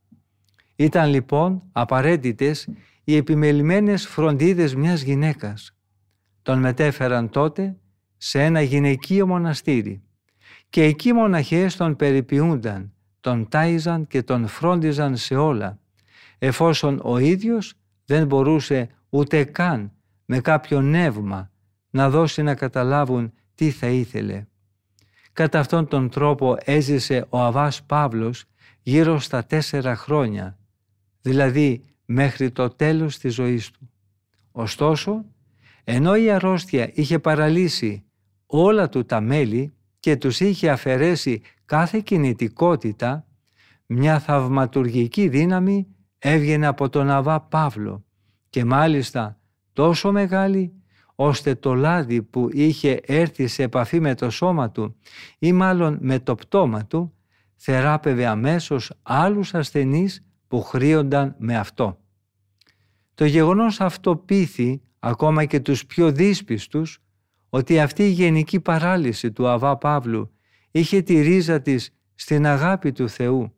Ήταν 0.77 1.11
λοιπόν 1.11 1.63
απαραίτητες 1.73 2.69
οι 3.05 3.17
επιμελημένες 3.17 4.07
φροντίδες 4.07 4.75
μιας 4.75 5.03
γυναίκας. 5.03 5.77
Τον 6.43 6.59
μετέφεραν 6.59 7.31
τότε 7.31 7.77
σε 8.17 8.43
ένα 8.43 8.61
γυναικείο 8.61 9.27
μοναστήρι 9.27 10.03
και 10.71 10.83
εκεί 10.83 11.09
οι 11.09 11.13
μοναχές 11.13 11.77
τον 11.77 11.97
περιποιούνταν, 11.97 12.93
τον 13.21 13.49
τάιζαν 13.49 14.07
και 14.07 14.23
τον 14.23 14.47
φρόντιζαν 14.47 15.17
σε 15.17 15.35
όλα, 15.35 15.79
εφόσον 16.39 17.01
ο 17.05 17.19
ίδιος 17.19 17.75
δεν 18.05 18.27
μπορούσε 18.27 18.89
ούτε 19.09 19.45
καν 19.45 19.93
με 20.25 20.41
κάποιο 20.41 20.81
νεύμα 20.81 21.52
να 21.93 22.11
δώσει 22.11 22.43
να 22.43 22.55
καταλάβουν 22.55 23.33
τι 23.55 23.71
θα 23.71 23.87
ήθελε. 23.87 24.45
Κατά 25.33 25.59
αυτόν 25.59 25.89
τον 25.89 26.09
τρόπο 26.09 26.57
έζησε 26.65 27.27
ο 27.29 27.41
Αβάς 27.41 27.83
Παύλος 27.83 28.45
γύρω 28.83 29.19
στα 29.19 29.45
τέσσερα 29.45 29.97
χρόνια, 29.97 30.59
δηλαδή 31.21 31.85
μέχρι 32.05 32.51
το 32.51 32.69
τέλος 32.69 33.19
της 33.19 33.35
ζωής 33.35 33.71
του. 33.71 33.91
Ωστόσο, 34.53 35.25
ενώ 35.85 36.17
η 36.17 36.31
αρρώστια 36.31 36.91
είχε 36.95 37.19
παραλύσει 37.19 38.05
όλα 38.47 38.89
του 38.89 39.05
τα 39.05 39.21
μέλη 39.21 39.75
και 40.01 40.17
τους 40.17 40.41
είχε 40.41 40.71
αφαιρέσει 40.71 41.43
κάθε 41.65 42.01
κινητικότητα, 42.01 43.27
μια 43.87 44.19
θαυματουργική 44.19 45.29
δύναμη 45.29 45.87
έβγαινε 46.19 46.67
από 46.67 46.89
τον 46.89 47.11
Αβά 47.11 47.41
Παύλο 47.41 48.05
και 48.51 48.65
μάλιστα 48.65 49.39
τόσο 49.73 50.13
μεγάλη 50.13 50.82
ώστε 51.25 51.55
το 51.55 51.75
λάδι 51.75 52.23
που 52.23 52.49
είχε 52.53 53.01
έρθει 53.07 53.47
σε 53.47 53.63
επαφή 53.63 54.01
με 54.01 54.15
το 54.15 54.31
σώμα 54.31 54.71
του 54.71 54.97
ή 55.39 55.53
μάλλον 55.53 55.99
με 56.01 56.19
το 56.19 56.35
πτώμα 56.35 56.87
του 56.87 57.15
θεράπευε 57.57 58.27
αμέσως 58.27 58.93
άλλους 59.03 59.55
ασθενείς 59.55 60.25
που 60.49 60.63
χρήονταν 60.63 61.35
με 61.39 61.57
αυτό. 61.57 61.99
Το 63.15 63.25
γεγονός 63.25 63.81
αυτό 63.81 64.17
πείθει 64.17 64.83
ακόμα 64.99 65.45
και 65.45 65.61
τους 65.61 65.87
πιο 65.87 66.13
δύσπιστους 66.13 67.03
ότι 67.49 67.81
αυτή 67.81 68.03
η 68.03 68.11
γενική 68.11 68.61
παράλυση 68.61 69.33
του 69.33 69.49
Αβά 69.49 69.77
Παύλου 69.77 70.33
είχε 70.71 71.03
τη 71.03 71.21
ρίζα 71.21 71.61
της 71.61 71.95
στην 72.15 72.47
αγάπη 72.47 72.93
του 72.93 73.09
Θεού 73.09 73.55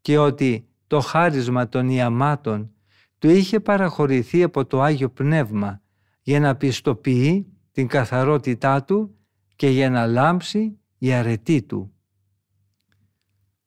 και 0.00 0.18
ότι 0.18 0.68
το 0.86 1.00
χάρισμα 1.00 1.68
των 1.68 1.88
ιαμάτων 1.88 2.70
του 3.18 3.28
είχε 3.30 3.60
παραχωρηθεί 3.60 4.42
από 4.42 4.66
το 4.66 4.82
Άγιο 4.82 5.08
Πνεύμα 5.10 5.82
για 6.22 6.40
να 6.40 6.56
πιστοποιεί 6.56 7.52
την 7.72 7.86
καθαρότητά 7.86 8.84
του 8.84 9.16
και 9.56 9.68
για 9.68 9.90
να 9.90 10.06
λάμψει 10.06 10.78
η 10.98 11.12
αρετή 11.12 11.62
του. 11.62 11.92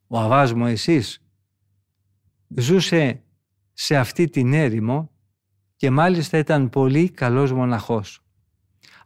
Ο 0.07 0.19
Αβάς 0.19 0.53
Μωυσής 0.53 1.19
ζούσε 2.47 3.23
σε 3.73 3.97
αυτή 3.97 4.29
την 4.29 4.53
έρημο 4.53 5.11
και 5.75 5.89
μάλιστα 5.89 6.37
ήταν 6.37 6.69
πολύ 6.69 7.09
καλός 7.09 7.51
μοναχός. 7.51 8.19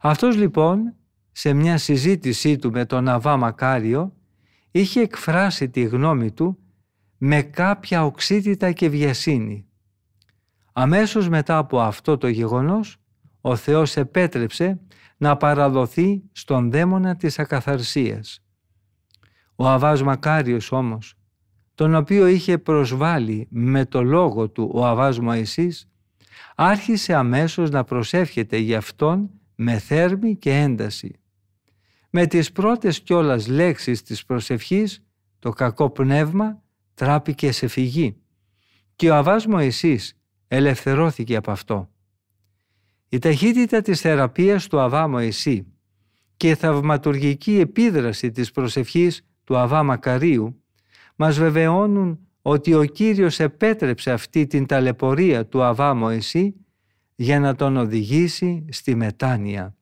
Αυτός 0.00 0.36
λοιπόν 0.36 0.94
σε 1.32 1.52
μια 1.52 1.78
συζήτησή 1.78 2.56
του 2.56 2.70
με 2.70 2.84
τον 2.84 3.08
Αβά 3.08 3.36
Μακάριο 3.36 4.14
είχε 4.70 5.00
εκφράσει 5.00 5.68
τη 5.68 5.82
γνώμη 5.82 6.32
του 6.32 6.58
με 7.18 7.42
κάποια 7.42 8.04
οξύτητα 8.04 8.72
και 8.72 8.88
βιασύνη. 8.88 9.66
Αμέσως 10.72 11.28
μετά 11.28 11.58
από 11.58 11.80
αυτό 11.80 12.18
το 12.18 12.28
γεγονός 12.28 12.99
ο 13.40 13.56
Θεός 13.56 13.96
επέτρεψε 13.96 14.80
να 15.16 15.36
παραδοθεί 15.36 16.22
στον 16.32 16.70
δαίμονα 16.70 17.16
της 17.16 17.38
ακαθαρσίας. 17.38 18.44
Ο 19.56 19.68
Αβάς 19.68 20.02
Μακάριος 20.02 20.72
όμως, 20.72 21.14
τον 21.74 21.94
οποίο 21.94 22.26
είχε 22.26 22.58
προσβάλει 22.58 23.46
με 23.50 23.84
το 23.84 24.02
λόγο 24.02 24.48
του 24.48 24.70
ο 24.74 24.86
Αβάς 24.86 25.18
Μωυσής, 25.18 25.88
άρχισε 26.54 27.14
αμέσως 27.14 27.70
να 27.70 27.84
προσεύχεται 27.84 28.56
για 28.56 28.78
αυτόν 28.78 29.30
με 29.54 29.78
θέρμη 29.78 30.36
και 30.36 30.50
ένταση. 30.50 31.20
Με 32.10 32.26
τις 32.26 32.52
πρώτες 32.52 33.00
κιόλας 33.00 33.46
λέξεις 33.46 34.02
της 34.02 34.24
προσευχής, 34.24 35.04
το 35.38 35.50
κακό 35.50 35.90
πνεύμα 35.90 36.62
τράπηκε 36.94 37.52
σε 37.52 37.66
φυγή 37.66 38.16
και 38.96 39.10
ο 39.10 39.14
Αβάς 39.14 39.46
Μωυσής 39.46 40.14
ελευθερώθηκε 40.48 41.36
από 41.36 41.50
αυτό. 41.50 41.90
Η 43.12 43.18
ταχύτητα 43.18 43.82
της 43.82 44.00
θεραπείας 44.00 44.66
του 44.66 44.80
Αβά 44.80 45.08
Μωυσή 45.08 45.66
και 46.36 46.48
η 46.48 46.54
θαυματουργική 46.54 47.58
επίδραση 47.58 48.30
της 48.30 48.50
προσευχής 48.50 49.26
του 49.44 49.56
Αβά 49.56 49.82
Μακαρίου 49.82 50.62
μας 51.16 51.38
βεβαιώνουν 51.38 52.18
ότι 52.42 52.74
ο 52.74 52.84
Κύριος 52.84 53.40
επέτρεψε 53.40 54.12
αυτή 54.12 54.46
την 54.46 54.66
ταλαιπωρία 54.66 55.46
του 55.46 55.62
Αβά 55.62 55.94
Μωυσή 55.94 56.54
για 57.14 57.40
να 57.40 57.54
τον 57.54 57.76
οδηγήσει 57.76 58.64
στη 58.70 58.94
μετάνοια. 58.94 59.76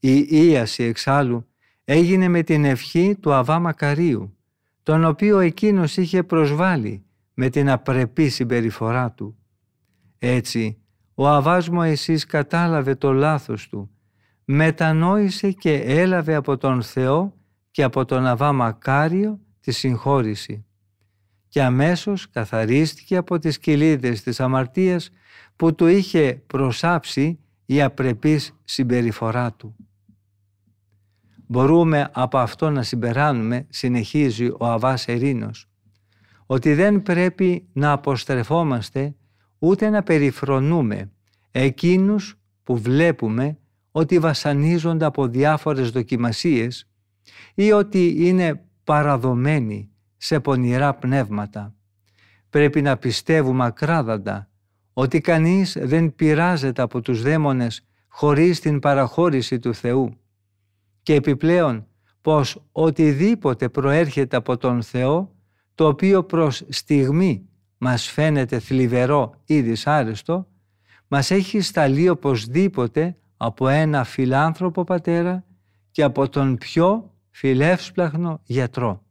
Η 0.00 0.26
ίαση 0.30 0.82
εξάλλου 0.82 1.46
έγινε 1.84 2.28
με 2.28 2.42
την 2.42 2.64
ευχή 2.64 3.16
του 3.20 3.32
Αβά 3.32 3.58
Μακαρίου, 3.58 4.36
τον 4.82 5.04
οποίο 5.04 5.38
εκείνος 5.38 5.96
είχε 5.96 6.22
προσβάλει 6.22 7.04
με 7.34 7.48
την 7.48 7.70
απρεπή 7.70 8.28
συμπεριφορά 8.28 9.12
του. 9.12 9.36
Έτσι, 10.18 10.83
ο 11.14 11.28
Αβάς 11.28 11.68
Μωυσής 11.68 12.26
κατάλαβε 12.26 12.94
το 12.94 13.12
λάθος 13.12 13.68
του, 13.68 13.90
μετανόησε 14.44 15.52
και 15.52 15.74
έλαβε 15.74 16.34
από 16.34 16.56
τον 16.56 16.82
Θεό 16.82 17.34
και 17.70 17.82
από 17.82 18.04
τον 18.04 18.26
Αβά 18.26 18.52
Μακάριο 18.52 19.40
τη 19.60 19.72
συγχώρηση 19.72 20.64
και 21.48 21.62
αμέσως 21.62 22.30
καθαρίστηκε 22.30 23.16
από 23.16 23.38
τις 23.38 23.58
κοιλίδες 23.58 24.22
της 24.22 24.40
αμαρτίας 24.40 25.10
που 25.56 25.74
του 25.74 25.86
είχε 25.86 26.42
προσάψει 26.46 27.38
η 27.66 27.82
απρεπής 27.82 28.54
συμπεριφορά 28.64 29.52
του. 29.52 29.76
Μπορούμε 31.46 32.10
από 32.12 32.38
αυτό 32.38 32.70
να 32.70 32.82
συμπεράνουμε, 32.82 33.66
συνεχίζει 33.68 34.46
ο 34.46 34.66
Αβάς 34.66 35.08
Ερήνος, 35.08 35.68
ότι 36.46 36.74
δεν 36.74 37.02
πρέπει 37.02 37.68
να 37.72 37.92
αποστρεφόμαστε 37.92 39.14
ούτε 39.64 39.90
να 39.90 40.02
περιφρονούμε 40.02 41.10
εκείνους 41.50 42.38
που 42.64 42.78
βλέπουμε 42.78 43.58
ότι 43.90 44.18
βασανίζονται 44.18 45.04
από 45.04 45.26
διάφορες 45.26 45.90
δοκιμασίες 45.90 46.88
ή 47.54 47.72
ότι 47.72 48.26
είναι 48.26 48.64
παραδομένοι 48.84 49.90
σε 50.16 50.40
πονηρά 50.40 50.94
πνεύματα. 50.94 51.74
Πρέπει 52.50 52.82
να 52.82 52.96
πιστεύουμε 52.96 53.64
ακράδαντα 53.64 54.48
ότι 54.92 55.20
κανείς 55.20 55.76
δεν 55.80 56.14
πειράζεται 56.14 56.82
από 56.82 57.00
τους 57.00 57.22
δαίμονες 57.22 57.86
χωρίς 58.08 58.60
την 58.60 58.78
παραχώρηση 58.78 59.58
του 59.58 59.74
Θεού 59.74 60.16
και 61.02 61.14
επιπλέον 61.14 61.86
πως 62.20 62.64
οτιδήποτε 62.72 63.68
προέρχεται 63.68 64.36
από 64.36 64.56
τον 64.56 64.82
Θεό 64.82 65.34
το 65.74 65.86
οποίο 65.86 66.24
προς 66.24 66.62
στιγμή 66.68 67.48
μας 67.78 68.06
φαίνεται 68.08 68.58
θλιβερό 68.58 69.40
ή 69.44 69.60
δυσάρεστο 69.60 70.48
μας 71.08 71.30
έχει 71.30 71.60
σταλεί 71.60 72.08
οπωσδήποτε 72.08 73.16
από 73.36 73.68
ένα 73.68 74.04
φιλάνθρωπο 74.04 74.84
πατέρα 74.84 75.44
και 75.90 76.02
από 76.02 76.28
τον 76.28 76.56
πιο 76.56 77.14
φιλεύσπλαχνο 77.30 78.40
γιατρό. 78.44 79.02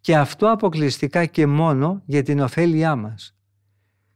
Και 0.00 0.16
αυτό 0.16 0.50
αποκλειστικά 0.50 1.26
και 1.26 1.46
μόνο 1.46 2.02
για 2.04 2.22
την 2.22 2.40
ωφέλειά 2.40 2.96
μας. 2.96 3.36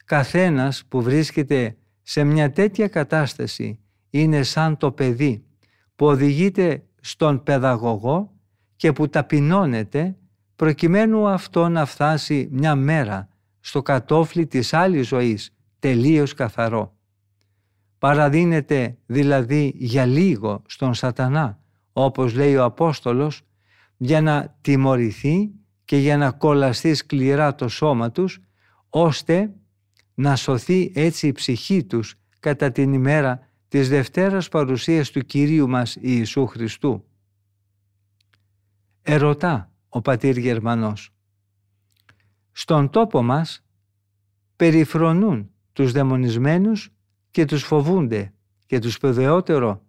Καθένας 0.04 0.84
που 0.88 1.02
βρίσκεται 1.02 1.76
σε 2.02 2.24
μια 2.24 2.50
τέτοια 2.50 2.88
κατάσταση 2.88 3.78
είναι 4.10 4.42
σαν 4.42 4.76
το 4.76 4.92
παιδί 4.92 5.44
που 5.96 6.06
οδηγείται 6.06 6.84
στον 7.00 7.42
παιδαγωγό 7.42 8.32
και 8.76 8.92
που 8.92 9.08
ταπεινώνεται 9.08 10.16
προκειμένου 10.56 11.28
αυτό 11.28 11.68
να 11.68 11.84
φτάσει 11.84 12.48
μια 12.50 12.74
μέρα 12.74 13.28
στο 13.60 13.82
κατόφλι 13.82 14.46
της 14.46 14.74
άλλης 14.74 15.06
ζωής 15.06 15.54
τελείως 15.78 16.34
καθαρό. 16.34 16.96
Παραδίνεται 17.98 18.98
δηλαδή 19.06 19.72
για 19.76 20.06
λίγο 20.06 20.62
στον 20.66 20.94
σατανά, 20.94 21.58
όπως 21.92 22.34
λέει 22.34 22.56
ο 22.56 22.64
Απόστολος, 22.64 23.42
για 23.96 24.20
να 24.20 24.56
τιμωρηθεί 24.60 25.50
και 25.84 25.96
για 25.96 26.16
να 26.16 26.30
κολλαστεί 26.30 26.94
σκληρά 26.94 27.54
το 27.54 27.68
σώμα 27.68 28.10
τους, 28.10 28.40
ώστε 28.88 29.52
να 30.14 30.36
σωθεί 30.36 30.92
έτσι 30.94 31.26
η 31.26 31.32
ψυχή 31.32 31.84
τους 31.84 32.14
κατά 32.40 32.72
την 32.72 32.92
ημέρα 32.92 33.48
της 33.68 33.88
Δευτέρας 33.88 34.48
παρουσίας 34.48 35.10
του 35.10 35.20
Κυρίου 35.20 35.68
μας 35.68 35.96
Ιησού 36.00 36.46
Χριστού. 36.46 37.04
Ερωτά 39.02 39.73
ο 39.94 40.00
πατήρ 40.00 40.36
Γερμανός. 40.36 41.10
Στον 42.52 42.90
τόπο 42.90 43.22
μας 43.22 43.64
περιφρονούν 44.56 45.50
τους 45.72 45.92
δαιμονισμένους 45.92 46.90
και 47.30 47.44
τους 47.44 47.62
φοβούνται 47.62 48.32
και 48.66 48.78
τους 48.78 48.98
παιδεότερο 48.98 49.82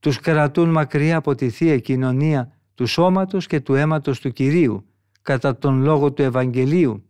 τους 0.00 0.20
κρατούν 0.20 0.70
μακριά 0.70 1.16
από 1.16 1.34
τη 1.34 1.50
Θεία 1.50 1.78
Κοινωνία 1.78 2.56
του 2.74 2.86
σώματος 2.86 3.46
και 3.46 3.60
του 3.60 3.74
αίματος 3.74 4.20
του 4.20 4.30
Κυρίου 4.30 4.86
κατά 5.22 5.58
τον 5.58 5.82
λόγο 5.82 6.12
του 6.12 6.22
Ευαγγελίου. 6.22 7.04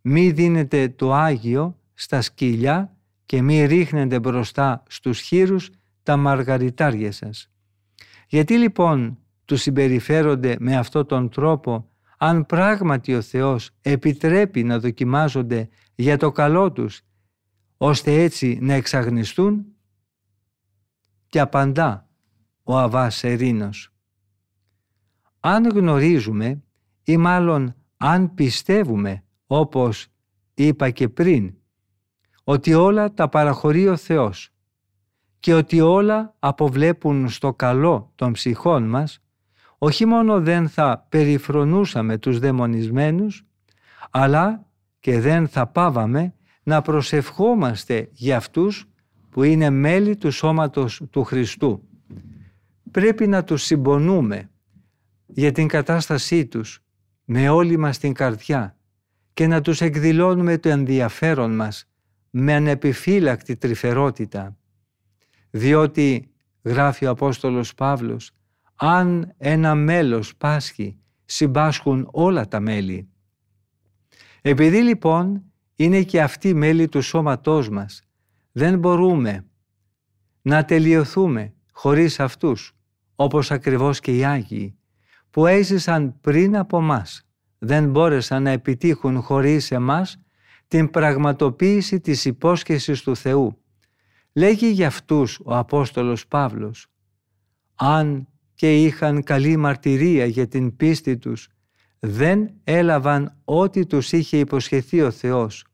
Μη 0.00 0.30
δίνετε 0.30 0.88
το 0.88 1.12
Άγιο 1.14 1.78
στα 1.94 2.20
σκυλιά 2.20 2.96
και 3.26 3.42
μη 3.42 3.66
ρίχνετε 3.66 4.20
μπροστά 4.20 4.82
στους 4.88 5.20
χείρους 5.20 5.70
τα 6.02 6.16
μαργαριτάρια 6.16 7.12
σας. 7.12 7.50
Γιατί 8.28 8.58
λοιπόν 8.58 9.18
τους 9.44 9.62
συμπεριφέρονται 9.62 10.56
με 10.58 10.76
αυτόν 10.76 11.06
τον 11.06 11.28
τρόπο 11.28 11.87
αν 12.20 12.46
πράγματι 12.46 13.14
ο 13.14 13.22
Θεός 13.22 13.70
επιτρέπει 13.80 14.64
να 14.64 14.78
δοκιμάζονται 14.78 15.68
για 15.94 16.16
το 16.16 16.32
καλό 16.32 16.72
τους 16.72 17.00
ώστε 17.76 18.22
έτσι 18.22 18.58
να 18.60 18.74
εξαγνιστούν 18.74 19.66
και 21.28 21.40
απαντά 21.40 22.08
ο 22.62 22.78
Αβάς 22.78 23.24
Ερήνος. 23.24 23.92
Αν 25.40 25.68
γνωρίζουμε 25.68 26.62
ή 27.04 27.16
μάλλον 27.16 27.74
αν 27.96 28.34
πιστεύουμε 28.34 29.24
όπως 29.46 30.06
είπα 30.54 30.90
και 30.90 31.08
πριν 31.08 31.54
ότι 32.44 32.74
όλα 32.74 33.12
τα 33.12 33.28
παραχωρεί 33.28 33.88
ο 33.88 33.96
Θεός 33.96 34.52
και 35.40 35.54
ότι 35.54 35.80
όλα 35.80 36.34
αποβλέπουν 36.38 37.28
στο 37.28 37.54
καλό 37.54 38.12
των 38.14 38.32
ψυχών 38.32 38.88
μας, 38.88 39.22
όχι 39.78 40.06
μόνο 40.06 40.40
δεν 40.40 40.68
θα 40.68 41.06
περιφρονούσαμε 41.08 42.18
τους 42.18 42.38
δαιμονισμένους, 42.38 43.44
αλλά 44.10 44.66
και 45.00 45.20
δεν 45.20 45.48
θα 45.48 45.66
πάβαμε 45.66 46.34
να 46.62 46.82
προσευχόμαστε 46.82 48.08
για 48.12 48.36
αυτούς 48.36 48.88
που 49.30 49.42
είναι 49.42 49.70
μέλη 49.70 50.16
του 50.16 50.30
σώματος 50.30 51.02
του 51.10 51.24
Χριστού. 51.24 51.82
Πρέπει 52.90 53.26
να 53.26 53.44
τους 53.44 53.62
συμπονούμε 53.62 54.50
για 55.26 55.52
την 55.52 55.68
κατάστασή 55.68 56.46
τους 56.46 56.82
με 57.24 57.48
όλη 57.48 57.76
μας 57.76 57.98
την 57.98 58.12
καρδιά 58.12 58.76
και 59.34 59.46
να 59.46 59.60
τους 59.60 59.80
εκδηλώνουμε 59.80 60.58
το 60.58 60.68
ενδιαφέρον 60.68 61.54
μας 61.54 61.88
με 62.30 62.54
ανεπιφύλακτη 62.54 63.56
τρυφερότητα. 63.56 64.56
Διότι, 65.50 66.30
γράφει 66.62 67.06
ο 67.06 67.10
Απόστολος 67.10 67.74
Παύλος, 67.74 68.30
αν 68.80 69.34
ένα 69.38 69.74
μέλος 69.74 70.36
πάσχει, 70.36 70.98
συμπάσχουν 71.24 72.08
όλα 72.10 72.48
τα 72.48 72.60
μέλη. 72.60 73.08
Επειδή 74.42 74.82
λοιπόν 74.82 75.42
είναι 75.76 76.02
και 76.02 76.22
αυτοί 76.22 76.54
μέλη 76.54 76.88
του 76.88 77.02
σώματός 77.02 77.68
μας, 77.68 78.02
δεν 78.52 78.78
μπορούμε 78.78 79.46
να 80.42 80.64
τελειωθούμε 80.64 81.54
χωρίς 81.72 82.20
αυτούς, 82.20 82.76
όπως 83.14 83.50
ακριβώς 83.50 84.00
και 84.00 84.16
οι 84.16 84.24
Άγιοι, 84.24 84.78
που 85.30 85.46
έζησαν 85.46 86.20
πριν 86.20 86.56
από 86.56 86.80
μας, 86.80 87.22
δεν 87.58 87.90
μπόρεσαν 87.90 88.42
να 88.42 88.50
επιτύχουν 88.50 89.22
χωρίς 89.22 89.70
εμάς 89.70 90.18
την 90.68 90.90
πραγματοποίηση 90.90 92.00
της 92.00 92.24
υπόσχεσης 92.24 93.02
του 93.02 93.16
Θεού. 93.16 93.62
Λέγει 94.32 94.66
για 94.66 94.86
αυτούς 94.86 95.40
ο 95.44 95.56
Απόστολος 95.56 96.26
Παύλος 96.26 96.86
«Αν 97.74 98.28
και 98.58 98.82
είχαν 98.82 99.22
καλή 99.22 99.56
μαρτυρία 99.56 100.26
για 100.26 100.48
την 100.48 100.76
πίστη 100.76 101.18
τους, 101.18 101.48
δεν 101.98 102.50
έλαβαν 102.64 103.36
ό,τι 103.44 103.86
τους 103.86 104.12
είχε 104.12 104.38
υποσχεθεί 104.38 105.02
ο 105.02 105.10
Θεός, 105.10 105.64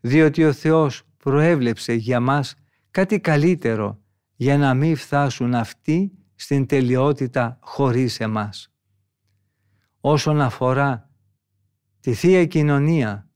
διότι 0.00 0.44
ο 0.44 0.52
Θεός 0.52 1.02
προέβλεψε 1.16 1.92
για 1.92 2.20
μας 2.20 2.54
κάτι 2.90 3.20
καλύτερο 3.20 4.00
για 4.36 4.58
να 4.58 4.74
μην 4.74 4.96
φτάσουν 4.96 5.54
αυτοί 5.54 6.12
στην 6.34 6.66
τελειότητα 6.66 7.58
χωρίς 7.60 8.20
εμάς. 8.20 8.72
Όσον 10.00 10.40
αφορά 10.40 11.10
τη 12.00 12.14
Θεία 12.14 12.46
Κοινωνία, 12.46 13.28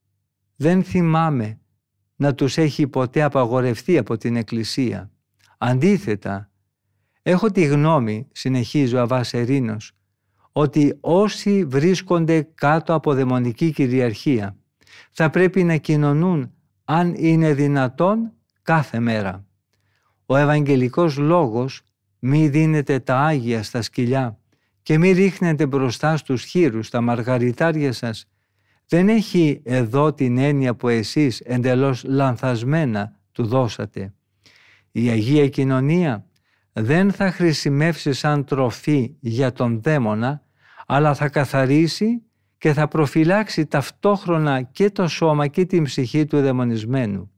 δεν 0.56 0.84
θυμάμαι 0.84 1.60
να 2.16 2.34
τους 2.34 2.58
έχει 2.58 2.86
ποτέ 2.86 3.22
απαγορευτεί 3.22 3.98
από 3.98 4.16
την 4.16 4.36
Εκκλησία. 4.36 5.10
Αντίθετα, 5.58 6.51
έχω 7.22 7.50
τη 7.50 7.64
γνώμη, 7.64 8.28
συνεχίζει 8.32 8.94
ο 8.94 9.00
Αβάς 9.00 9.34
Ερήνος, 9.34 9.92
ότι 10.52 10.98
όσοι 11.00 11.64
βρίσκονται 11.64 12.48
κάτω 12.54 12.94
από 12.94 13.14
δαιμονική 13.14 13.72
κυριαρχία 13.72 14.56
θα 15.10 15.30
πρέπει 15.30 15.64
να 15.64 15.76
κοινωνούν 15.76 16.52
αν 16.84 17.14
είναι 17.16 17.54
δυνατόν 17.54 18.32
κάθε 18.62 18.98
μέρα. 18.98 19.46
Ο 20.26 20.36
Ευαγγελικός 20.36 21.16
Λόγος 21.16 21.82
μη 22.18 22.48
δίνετε 22.48 22.98
τα 22.98 23.18
Άγια 23.18 23.62
στα 23.62 23.82
σκυλιά 23.82 24.38
και 24.82 24.98
μη 24.98 25.12
ρίχνετε 25.12 25.66
μπροστά 25.66 26.16
στους 26.16 26.44
χείρους 26.44 26.90
τα 26.90 27.00
μαργαριτάρια 27.00 27.92
σας 27.92 28.26
δεν 28.88 29.08
έχει 29.08 29.60
εδώ 29.64 30.12
την 30.12 30.38
έννοια 30.38 30.74
που 30.74 30.88
εσείς 30.88 31.40
εντελώς 31.40 32.04
λανθασμένα 32.04 33.18
του 33.32 33.46
δώσατε. 33.46 34.14
Η 34.92 35.08
Αγία 35.08 35.48
Κοινωνία 35.48 36.26
δεν 36.72 37.12
θα 37.12 37.30
χρησιμεύσει 37.30 38.12
σαν 38.12 38.44
τροφή 38.44 39.14
για 39.20 39.52
τον 39.52 39.80
δαίμονα, 39.82 40.42
αλλά 40.86 41.14
θα 41.14 41.28
καθαρίσει 41.28 42.22
και 42.58 42.72
θα 42.72 42.88
προφυλάξει 42.88 43.66
ταυτόχρονα 43.66 44.62
και 44.62 44.90
το 44.90 45.08
σώμα 45.08 45.46
και 45.46 45.64
την 45.64 45.84
ψυχή 45.84 46.24
του 46.24 46.40
δαιμονισμένου. 46.40 47.30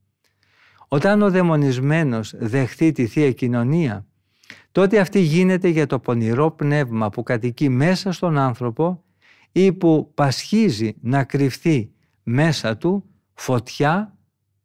Όταν 0.88 1.23
ο 1.23 1.31
δαιμονισμένος 1.31 2.35
δεχτεί 2.37 2.92
τη 2.92 3.07
Θεία 3.07 3.33
Κοινωνία, 3.33 4.07
τότε 4.73 4.99
αυτή 4.99 5.20
γίνεται 5.20 5.68
για 5.68 5.87
το 5.87 5.99
πονηρό 5.99 6.51
πνεύμα 6.51 7.11
που 7.11 7.23
κατοικεί 7.23 7.68
μέσα 7.68 8.12
στον 8.12 8.38
άνθρωπο 8.38 9.05
ή 9.53 9.73
που 9.73 10.11
πασχίζει 10.14 10.94
να 11.01 11.25
κρυφθεί 11.25 11.90
μέσα 12.23 12.77
του 12.77 13.05
φωτιά 13.35 14.16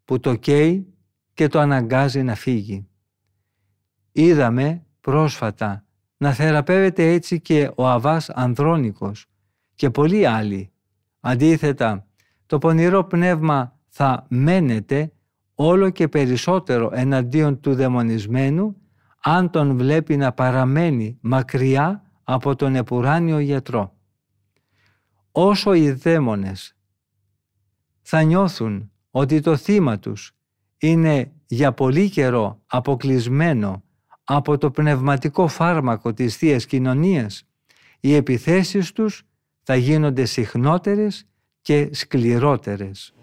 που 0.05 0.19
το 0.19 0.35
καίει 0.35 0.87
και 1.33 1.47
το 1.47 1.59
αναγκάζει 1.59 2.23
να 2.23 2.35
φύγει. 2.35 2.88
Είδαμε 4.19 4.85
πρόσφατα 5.01 5.85
να 6.17 6.33
θεραπεύεται 6.33 7.11
έτσι 7.11 7.41
και 7.41 7.71
ο 7.75 7.87
Αβάς 7.87 8.29
Ανδρώνικος 8.29 9.25
και 9.75 9.89
πολλοί 9.89 10.25
άλλοι. 10.25 10.71
Αντίθετα, 11.19 12.07
το 12.45 12.57
πονηρό 12.57 13.03
πνεύμα 13.03 13.79
θα 13.87 14.25
μένεται 14.29 15.11
όλο 15.55 15.89
και 15.89 16.07
περισσότερο 16.07 16.89
εναντίον 16.93 17.59
του 17.59 17.75
δαιμονισμένου 17.75 18.75
αν 19.23 19.49
τον 19.49 19.77
βλέπει 19.77 20.17
να 20.17 20.31
παραμένει 20.31 21.17
μακριά 21.21 22.03
από 22.23 22.55
τον 22.55 22.75
επουράνιο 22.75 23.39
γιατρό 23.39 23.93
όσο 25.31 25.73
οι 25.73 25.91
δαίμονες 25.91 26.77
θα 28.01 28.21
νιώθουν 28.21 28.91
ότι 29.11 29.41
το 29.41 29.55
θύμα 29.55 29.99
τους 29.99 30.35
είναι 30.77 31.31
για 31.45 31.73
πολύ 31.73 32.09
καιρό 32.09 32.61
αποκλεισμένο 32.65 33.83
από 34.31 34.57
το 34.57 34.71
πνευματικό 34.71 35.47
φάρμακο 35.47 36.13
της 36.13 36.37
θείας 36.37 36.65
Κοινωνίας, 36.65 37.43
οι 37.99 38.15
επιθέσεις 38.15 38.91
τους 38.91 39.23
θα 39.63 39.75
γίνονται 39.75 40.25
συχνότερες 40.25 41.27
και 41.61 41.89
σκληρότερες. 41.91 43.13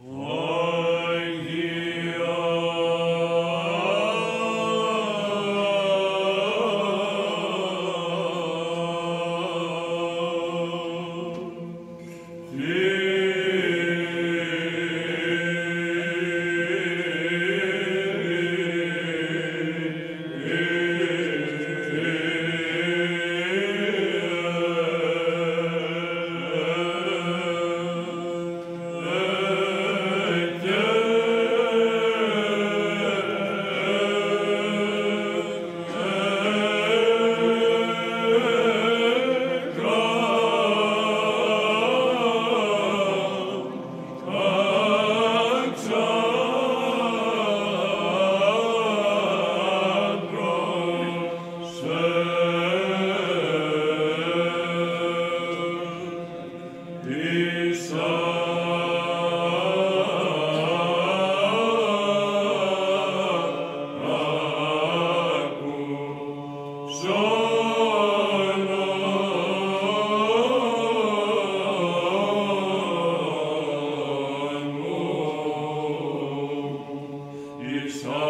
so 77.88 78.25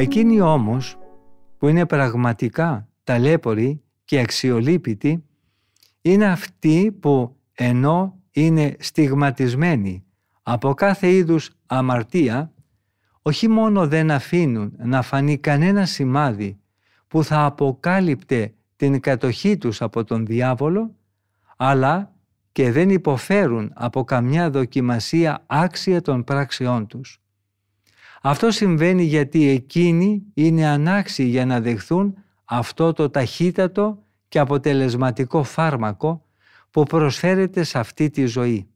Εκείνοι 0.00 0.40
όμως 0.40 0.98
που 1.58 1.68
είναι 1.68 1.86
πραγματικά 1.86 2.88
ταλέποροι 3.08 3.82
και 4.04 4.18
αξιολύπητοι 4.20 5.24
είναι 6.00 6.26
αυτοί 6.26 6.96
που 7.00 7.36
ενώ 7.52 8.18
είναι 8.30 8.76
στιγματισμένοι 8.78 10.04
από 10.42 10.74
κάθε 10.74 11.10
είδους 11.10 11.50
αμαρτία 11.66 12.52
όχι 13.22 13.48
μόνο 13.48 13.88
δεν 13.88 14.10
αφήνουν 14.10 14.72
να 14.78 15.02
φανεί 15.02 15.38
κανένα 15.38 15.86
σημάδι 15.86 16.58
που 17.08 17.24
θα 17.24 17.44
αποκάλυπτε 17.44 18.54
την 18.76 19.00
κατοχή 19.00 19.56
τους 19.56 19.82
από 19.82 20.04
τον 20.04 20.26
διάβολο 20.26 20.94
αλλά 21.56 22.14
και 22.52 22.72
δεν 22.72 22.90
υποφέρουν 22.90 23.72
από 23.74 24.04
καμιά 24.04 24.50
δοκιμασία 24.50 25.44
άξια 25.46 26.00
των 26.00 26.24
πράξεών 26.24 26.86
τους. 26.86 27.20
Αυτό 28.22 28.50
συμβαίνει 28.50 29.02
γιατί 29.02 29.48
εκείνοι 29.48 30.22
είναι 30.34 30.66
ανάξιοι 30.66 31.26
για 31.28 31.46
να 31.46 31.60
δεχθούν 31.60 32.14
αυτό 32.48 32.92
το 32.92 33.10
ταχύτατο 33.10 34.02
και 34.28 34.38
αποτελεσματικό 34.38 35.42
φάρμακο 35.42 36.22
που 36.70 36.82
προσφέρεται 36.82 37.62
σε 37.62 37.78
αυτή 37.78 38.10
τη 38.10 38.26
ζωή. 38.26 38.68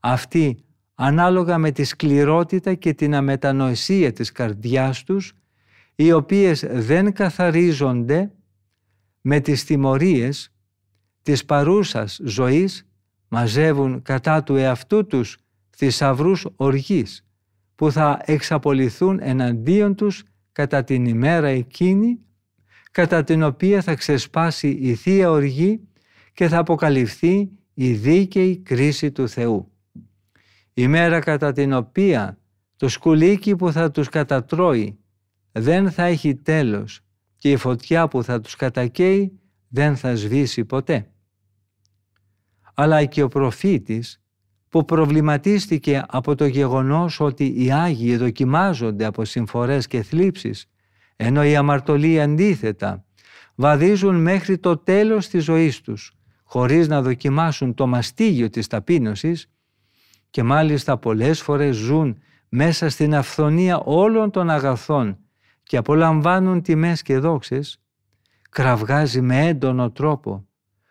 Αυτοί, 0.00 0.64
ανάλογα 0.94 1.58
με 1.58 1.70
τη 1.70 1.84
σκληρότητα 1.84 2.74
και 2.74 2.94
την 2.94 3.14
αμετανοησία 3.14 4.12
της 4.12 4.32
καρδιάς 4.32 5.04
τους, 5.04 5.32
οι 5.94 6.12
οποίες 6.12 6.66
δεν 6.70 7.12
καθαρίζονται 7.12 8.32
με 9.20 9.40
τις 9.40 9.64
τιμωρίες 9.64 10.52
της 11.22 11.44
παρούσας 11.44 12.20
ζωής, 12.24 12.88
μαζεύουν 13.28 14.02
κατά 14.02 14.42
του 14.42 14.56
εαυτού 14.56 15.06
τους 15.06 15.38
θησαυρούς 15.76 16.46
οργής, 16.56 17.26
που 17.74 17.92
θα 17.92 18.20
εξαπολυθούν 18.24 19.18
εναντίον 19.22 19.94
τους 19.94 20.24
κατά 20.52 20.84
την 20.84 21.04
ημέρα 21.04 21.48
εκείνη, 21.48 22.18
κατά 22.90 23.24
την 23.24 23.42
οποία 23.42 23.82
θα 23.82 23.94
ξεσπάσει 23.94 24.68
η 24.68 24.94
Θεία 24.94 25.30
Οργή 25.30 25.80
και 26.32 26.48
θα 26.48 26.58
αποκαλυφθεί 26.58 27.50
η 27.74 27.92
δίκαιη 27.92 28.56
κρίση 28.56 29.12
του 29.12 29.28
Θεού. 29.28 29.72
Η 30.74 30.88
μέρα 30.88 31.18
κατά 31.18 31.52
την 31.52 31.72
οποία 31.72 32.38
το 32.76 32.88
σκουλίκι 32.88 33.56
που 33.56 33.72
θα 33.72 33.90
τους 33.90 34.08
κατατρώει 34.08 34.98
δεν 35.52 35.90
θα 35.90 36.04
έχει 36.04 36.34
τέλος 36.34 37.00
και 37.36 37.50
η 37.50 37.56
φωτιά 37.56 38.08
που 38.08 38.22
θα 38.24 38.40
τους 38.40 38.56
κατακαίει 38.56 39.40
δεν 39.68 39.96
θα 39.96 40.14
σβήσει 40.14 40.64
ποτέ. 40.64 41.10
Αλλά 42.74 43.04
και 43.04 43.22
ο 43.22 43.28
προφήτης 43.28 44.22
που 44.68 44.84
προβληματίστηκε 44.84 46.02
από 46.08 46.34
το 46.34 46.46
γεγονός 46.46 47.20
ότι 47.20 47.64
οι 47.64 47.72
Άγιοι 47.72 48.16
δοκιμάζονται 48.16 49.04
από 49.04 49.24
συμφορές 49.24 49.86
και 49.86 50.02
θλίψεις, 50.02 50.66
ενώ 51.22 51.44
οι 51.44 51.56
αμαρτωλοί 51.56 52.20
αντίθετα 52.20 53.04
βαδίζουν 53.54 54.14
μέχρι 54.16 54.58
το 54.58 54.76
τέλος 54.76 55.28
της 55.28 55.44
ζωής 55.44 55.80
τους, 55.80 56.12
χωρίς 56.44 56.88
να 56.88 57.02
δοκιμάσουν 57.02 57.74
το 57.74 57.86
μαστίγιο 57.86 58.50
της 58.50 58.66
ταπείνωσης 58.66 59.50
και 60.30 60.42
μάλιστα 60.42 60.98
πολλές 60.98 61.40
φορές 61.42 61.76
ζουν 61.76 62.18
μέσα 62.48 62.88
στην 62.88 63.14
αυθονία 63.14 63.78
όλων 63.78 64.30
των 64.30 64.50
αγαθών 64.50 65.18
και 65.62 65.76
απολαμβάνουν 65.76 66.62
τιμές 66.62 67.02
και 67.02 67.18
δόξες, 67.18 67.82
κραυγάζει 68.50 69.20
με 69.20 69.46
έντονο 69.46 69.90
τρόπο, 69.90 70.48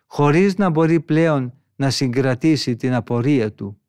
χωρίς 0.07 0.57
να 0.57 0.69
μπορεί 0.69 0.99
πλέον 0.99 1.53
να 1.75 1.89
συγκρατήσει 1.89 2.75
την 2.75 2.93
απορία 2.93 3.53
του. 3.53 3.79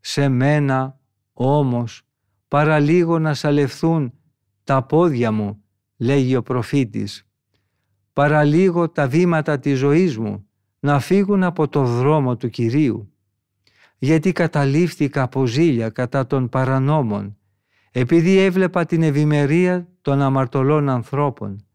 Σε 0.00 0.28
μένα 0.28 0.98
όμως 1.32 2.02
παραλίγο 2.48 3.18
να 3.18 3.34
σαλευθούν 3.34 4.12
τα 4.68 4.82
πόδια 4.82 5.32
μου, 5.32 5.62
λέγει 5.96 6.36
ο 6.36 6.42
προφήτης. 6.42 7.26
Παραλίγο 8.12 8.88
τα 8.88 9.08
βήματα 9.08 9.58
της 9.58 9.78
ζωής 9.78 10.18
μου 10.18 10.46
να 10.80 11.00
φύγουν 11.00 11.42
από 11.42 11.68
το 11.68 11.84
δρόμο 11.84 12.36
του 12.36 12.48
Κυρίου. 12.48 13.12
Γιατί 13.98 14.32
καταλήφθηκα 14.32 15.22
από 15.22 15.46
ζήλια 15.46 15.88
κατά 15.88 16.26
των 16.26 16.48
παρανόμων, 16.48 17.36
επειδή 17.90 18.38
έβλεπα 18.38 18.84
την 18.84 19.02
ευημερία 19.02 19.88
των 20.00 20.22
αμαρτωλών 20.22 20.88
ανθρώπων. 20.88 21.66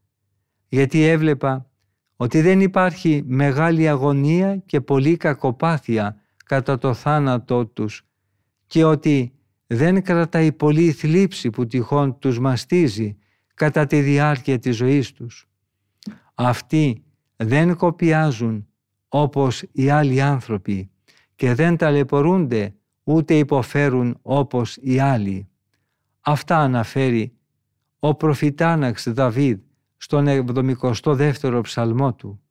Γιατί 0.68 1.04
έβλεπα 1.04 1.70
ότι 2.16 2.42
δεν 2.42 2.62
υπάρχει 2.62 3.24
μεγάλη 3.26 3.90
αγωνία 3.90 4.58
και 4.58 4.82
πολλή 4.82 5.18
κακοπάθεια 5.18 6.18
κατά 6.46 6.78
το 6.78 6.94
θάνατό 6.94 7.66
τους 7.66 8.06
και 8.68 8.84
ότι 8.84 9.34
δεν 9.68 10.04
κρατάει 10.04 10.52
πολύ 10.52 10.92
θλίψη 10.92 11.50
που 11.50 11.68
τυχόν 11.68 12.20
τους 12.20 12.40
μαστίζει 12.40 13.18
κατά 13.54 13.86
τη 13.86 14.02
διάρκεια 14.02 14.60
της 14.60 14.76
ζωής 14.76 15.12
τους. 15.12 15.48
Αυτοί 16.34 17.04
δεν 17.36 17.76
κοπιάζουν 17.76 18.68
όπως 19.08 19.64
οι 19.72 19.90
άλλοι 19.90 20.22
άνθρωποι 20.22 20.92
και 21.36 21.54
δεν 21.54 21.78
ταλαιπωρούνται 21.78 22.76
ούτε 23.04 23.38
υποφέρουν 23.38 24.18
όπως 24.22 24.78
οι 24.82 25.00
άλλοι. 25.00 25.48
Αυτά 26.22 26.58
αναφέρει 26.58 27.38
ο 28.00 28.16
προφητάναξ 28.16 29.10
Δαβίδ 29.10 29.60
στον 29.98 30.26
72ο 30.28 31.60
ψαλμό 31.64 32.14
του. 32.14 32.42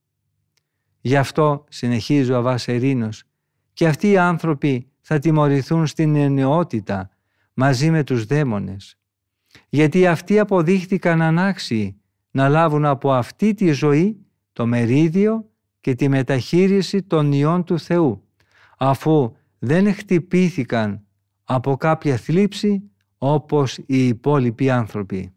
Γι' 1.01 1.17
αυτό 1.17 1.65
συνεχίζει 1.69 2.33
ο 2.33 2.37
Αβάς 2.37 2.69
Ερήνος 2.69 3.25
και 3.73 3.87
αυτοί 3.87 4.11
οι 4.11 4.19
άνθρωποι 4.19 4.92
θα 5.13 5.19
τιμωρηθούν 5.19 5.87
στην 5.87 6.17
εννεότητα 6.17 7.11
μαζί 7.55 7.91
με 7.91 8.05
τους 8.05 8.25
δαίμονες. 8.25 8.99
Γιατί 9.69 10.07
αυτοί 10.07 10.39
αποδείχτηκαν 10.39 11.23
ανάξιοι 11.23 12.01
να 12.31 12.49
λάβουν 12.49 12.85
από 12.85 13.13
αυτή 13.13 13.55
τη 13.55 13.73
ζωή 13.73 14.17
το 14.53 14.67
μερίδιο 14.67 15.51
και 15.81 15.95
τη 15.95 16.09
μεταχείριση 16.09 17.03
των 17.03 17.33
ιών 17.33 17.65
του 17.65 17.79
Θεού, 17.79 18.23
αφού 18.79 19.33
δεν 19.59 19.95
χτυπήθηκαν 19.95 21.05
από 21.45 21.77
κάποια 21.77 22.17
θλίψη 22.17 22.83
όπως 23.19 23.79
οι 23.79 24.07
υπόλοιποι 24.07 24.71
άνθρωποι. 24.71 25.33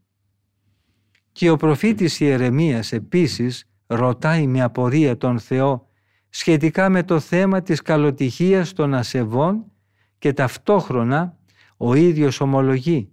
Και 1.32 1.50
ο 1.50 1.56
προφήτης 1.56 2.20
Ιερεμίας 2.20 2.92
επίσης 2.92 3.70
ρωτάει 3.88 4.48
με 4.48 4.62
απορία 4.62 5.18
τον 5.18 5.40
Θεό 5.40 5.88
σχετικά 6.38 6.90
με 6.90 7.04
το 7.04 7.20
θέμα 7.20 7.62
της 7.62 7.82
καλοτυχίας 7.82 8.74
των 8.74 8.94
ασεβών 8.94 9.72
και 10.18 10.34
ταυτόχρονα 10.34 11.38
ο 11.78 11.94
ίδιος 11.94 12.40
ομολογεί 12.40 13.10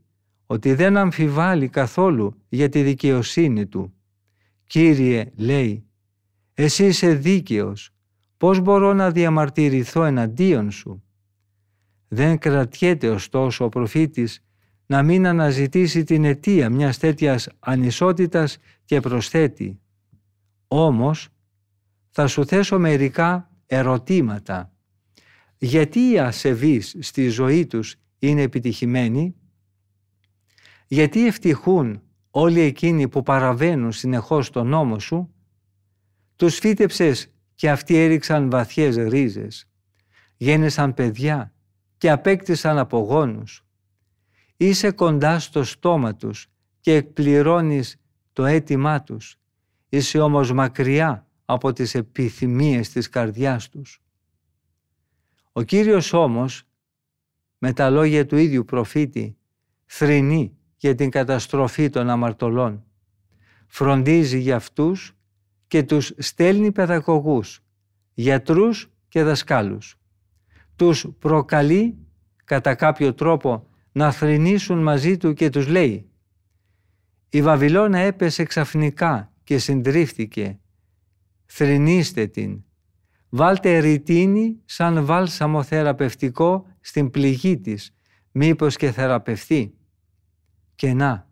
ότι 0.47 0.75
δεν 0.75 0.97
αμφιβάλλει 0.97 1.69
καθόλου 1.69 2.43
για 2.49 2.69
τη 2.69 2.83
δικαιοσύνη 2.83 3.67
του. 3.67 3.95
«Κύριε», 4.67 5.31
λέει, 5.37 5.85
«εσύ 6.55 6.87
είσαι 6.87 7.15
δίκαιος, 7.15 7.91
πώς 8.37 8.61
μπορώ 8.61 8.93
να 8.93 9.11
διαμαρτυρηθώ 9.11 10.05
εναντίον 10.05 10.71
σου». 10.71 11.03
Δεν 12.09 12.39
κρατιέται 12.39 13.09
ωστόσο 13.09 13.65
ο 13.65 13.69
προφήτης 13.69 14.45
να 14.87 15.03
μην 15.03 15.27
αναζητήσει 15.27 16.05
την 16.05 16.25
αιτία 16.25 16.71
μιας 16.71 16.99
τέτοιας 16.99 17.49
ανισότητας 17.59 18.59
και 18.85 19.01
προσθέτει. 19.01 19.81
Όμως 20.69 21.29
θα 22.15 22.27
σου 22.27 22.47
θέσω 22.47 22.79
μερικά 22.79 23.51
ερωτήματα. 23.67 24.73
Γιατί 25.59 26.11
οι 26.11 26.19
ασεβείς 26.19 26.97
στη 26.99 27.29
ζωή 27.29 27.67
τους 27.67 27.97
είναι 28.19 28.43
επιτυχημένοι, 28.43 29.35
γιατί 30.87 31.27
ευτυχούν 31.27 32.03
όλοι 32.31 32.61
εκείνοι 32.61 33.09
που 33.09 33.23
παραβαίνουν 33.23 33.93
συνεχώς 33.93 34.51
τον 34.51 34.67
νόμο 34.67 34.99
σου, 34.99 35.35
τους 36.37 36.59
φύτεψες 36.59 37.33
και 37.55 37.71
αυτοί 37.71 37.97
έριξαν 37.97 38.51
βαθιές 38.51 38.97
ρίζες, 38.97 39.69
γέννησαν 40.37 40.95
παιδιά 40.95 41.55
και 41.99 42.11
απέκτησαν 42.11 42.79
απογόνους, 42.79 43.65
είσαι 44.57 44.91
κοντά 44.91 45.39
στο 45.39 45.65
στόμα 45.65 46.15
τους 46.15 46.47
και 46.81 46.95
εκπληρώνεις 46.95 47.97
το 48.33 48.45
αίτημά 48.45 49.03
τους. 49.03 49.37
Είσαι 49.89 50.19
όμως 50.19 50.53
μακριά 50.53 51.27
από 51.45 51.73
τις 51.73 51.95
επιθυμίες 51.95 52.89
της 52.89 53.09
καρδιάς 53.09 53.69
τους. 53.69 54.03
Ο 55.53 55.63
Κύριος 55.63 56.13
όμως, 56.13 56.63
με 57.59 57.73
τα 57.73 57.91
λόγια 57.91 58.27
του 58.27 58.37
ίδιου 58.37 58.65
προφήτη, 58.65 59.37
θρηνεί 59.85 60.57
για 60.77 60.95
την 60.95 61.11
καταστροφή 61.11 61.91
των 61.91 62.11
αμαρτωλών. 62.11 62.85
Φροντίζει 63.67 64.39
για 64.39 64.57
αυτούς 64.57 65.17
και 65.67 65.83
τους 65.83 66.13
στέλνει 66.19 66.73
παιδαγωγούς, 66.73 67.65
γιατρούς 68.15 68.91
και 69.09 69.23
δασκάλους. 69.23 69.97
Τους 70.77 71.07
προκαλεί 71.19 71.97
κατά 72.45 72.75
κάποιο 72.75 73.15
τρόπο 73.15 73.67
να 73.93 74.13
θρηνήσουν 74.13 74.83
μαζί 74.83 75.17
του 75.17 75.33
και 75.33 75.51
τους 75.51 75.67
λέει 75.67 76.11
«Η 77.29 77.43
Βαβυλώνα 77.43 77.99
έπεσε 77.99 78.45
ξαφνικά 78.45 79.33
και 79.45 79.59
συντρίφθηκε. 79.59 80.59
Θρηνήστε 81.55 82.27
την. 82.27 82.63
Βάλτε 83.29 83.79
ρητίνη 83.79 84.61
σαν 84.65 85.05
βάλσαμο 85.05 85.63
θεραπευτικό 85.63 86.67
στην 86.81 87.11
πληγή 87.11 87.59
της, 87.59 87.95
μήπως 88.33 88.77
και 88.77 88.91
θεραπευτεί. 88.91 89.75
Και 90.75 90.93
να, 90.93 91.29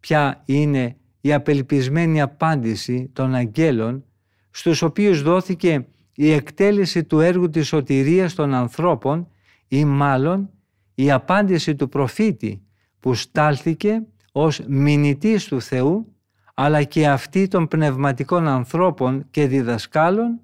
ποια 0.00 0.42
είναι 0.44 0.96
η 1.20 1.32
απελπισμένη 1.32 2.20
απάντηση 2.20 3.10
των 3.12 3.34
αγγέλων 3.34 4.04
στους 4.50 4.82
οποίους 4.82 5.22
δόθηκε 5.22 5.86
η 6.14 6.30
εκτέλεση 6.30 7.04
του 7.04 7.20
έργου 7.20 7.48
της 7.48 7.66
σωτηρίας 7.66 8.34
των 8.34 8.54
ανθρώπων 8.54 9.28
ή 9.68 9.84
μάλλον 9.84 10.50
η 10.94 11.10
απάντηση 11.10 11.74
του 11.74 11.88
προφήτη 11.88 12.62
που 13.00 13.14
στάλθηκε 13.14 14.02
ως 14.32 14.60
μηνυτής 14.66 15.44
του 15.44 15.60
Θεού 15.60 16.14
αλλά 16.62 16.82
και 16.82 17.08
αυτή 17.08 17.48
των 17.48 17.68
πνευματικών 17.68 18.48
ανθρώπων 18.48 19.26
και 19.30 19.46
διδασκάλων 19.46 20.40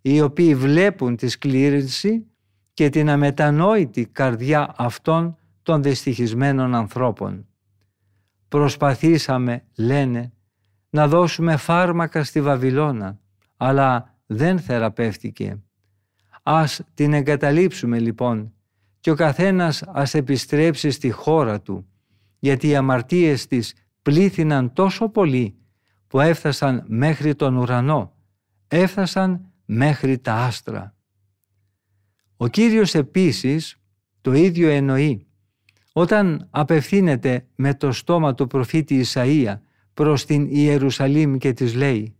οι 0.00 0.20
οποίοι 0.20 0.54
βλέπουν 0.54 1.16
τη 1.16 1.28
σκλήρυνση 1.28 2.26
και 2.74 2.88
την 2.88 3.10
αμετανόητη 3.10 4.06
καρδιά 4.06 4.74
αυτών 4.76 5.36
των 5.62 5.82
δυστυχισμένων 5.82 6.74
ανθρώπων. 6.74 7.46
Προσπαθήσαμε, 8.48 9.64
λένε, 9.76 10.32
να 10.90 11.08
δώσουμε 11.08 11.56
φάρμακα 11.56 12.24
στη 12.24 12.40
Βαβυλώνα, 12.40 13.18
αλλά 13.56 14.14
δεν 14.26 14.58
θεραπεύτηκε. 14.58 15.62
Ας 16.42 16.80
την 16.94 17.12
εγκαταλείψουμε 17.12 17.98
λοιπόν 17.98 18.52
και 19.00 19.10
ο 19.10 19.14
καθένας 19.14 19.82
ας 19.82 20.14
επιστρέψει 20.14 20.90
στη 20.90 21.10
χώρα 21.10 21.60
του, 21.60 21.86
γιατί 22.38 22.68
οι 22.68 22.76
αμαρτίες 22.76 23.46
της 23.46 23.74
πλήθυναν 24.04 24.72
τόσο 24.72 25.08
πολύ 25.08 25.56
που 26.06 26.20
έφτασαν 26.20 26.84
μέχρι 26.86 27.34
τον 27.34 27.56
ουρανό, 27.56 28.16
έφτασαν 28.68 29.52
μέχρι 29.64 30.18
τα 30.18 30.34
άστρα. 30.34 30.94
Ο 32.36 32.46
Κύριος 32.46 32.94
επίσης 32.94 33.76
το 34.20 34.32
ίδιο 34.32 34.68
εννοεί 34.68 35.26
όταν 35.92 36.48
απευθύνεται 36.50 37.46
με 37.54 37.74
το 37.74 37.92
στόμα 37.92 38.34
του 38.34 38.46
προφήτη 38.46 39.04
Ισαΐα 39.04 39.54
προς 39.94 40.24
την 40.24 40.46
Ιερουσαλήμ 40.50 41.36
και 41.36 41.52
της 41.52 41.74
λέει 41.74 42.16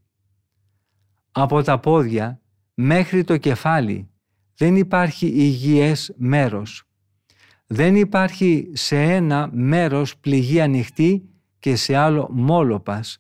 «Από 1.33 1.63
τα 1.63 1.81
πόδια 1.81 2.41
μέχρι 2.75 3.25
το 3.25 3.37
κεφάλι 3.37 4.09
δεν 4.57 4.77
υπάρχει 4.77 5.27
υγιές 5.27 6.15
μέρος. 6.17 6.89
Δεν 7.67 7.97
υπάρχει 7.97 8.71
σε 8.73 9.03
ένα 9.03 9.51
μέρος 9.53 10.17
πληγή 10.17 10.61
ανοιχτή 10.61 11.29
και 11.65 11.77
σε 11.77 11.97
άλλο 11.97 12.29
μόλοπας 12.33 13.19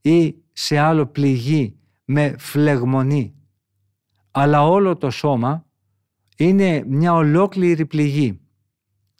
ή 0.00 0.34
σε 0.52 0.78
άλλο 0.78 1.06
πληγή 1.06 1.76
με 2.04 2.34
φλεγμονή. 2.38 3.34
Αλλά 4.30 4.66
όλο 4.66 4.96
το 4.96 5.10
σώμα 5.10 5.66
είναι 6.36 6.84
μια 6.86 7.14
ολόκληρη 7.14 7.86
πληγή. 7.86 8.40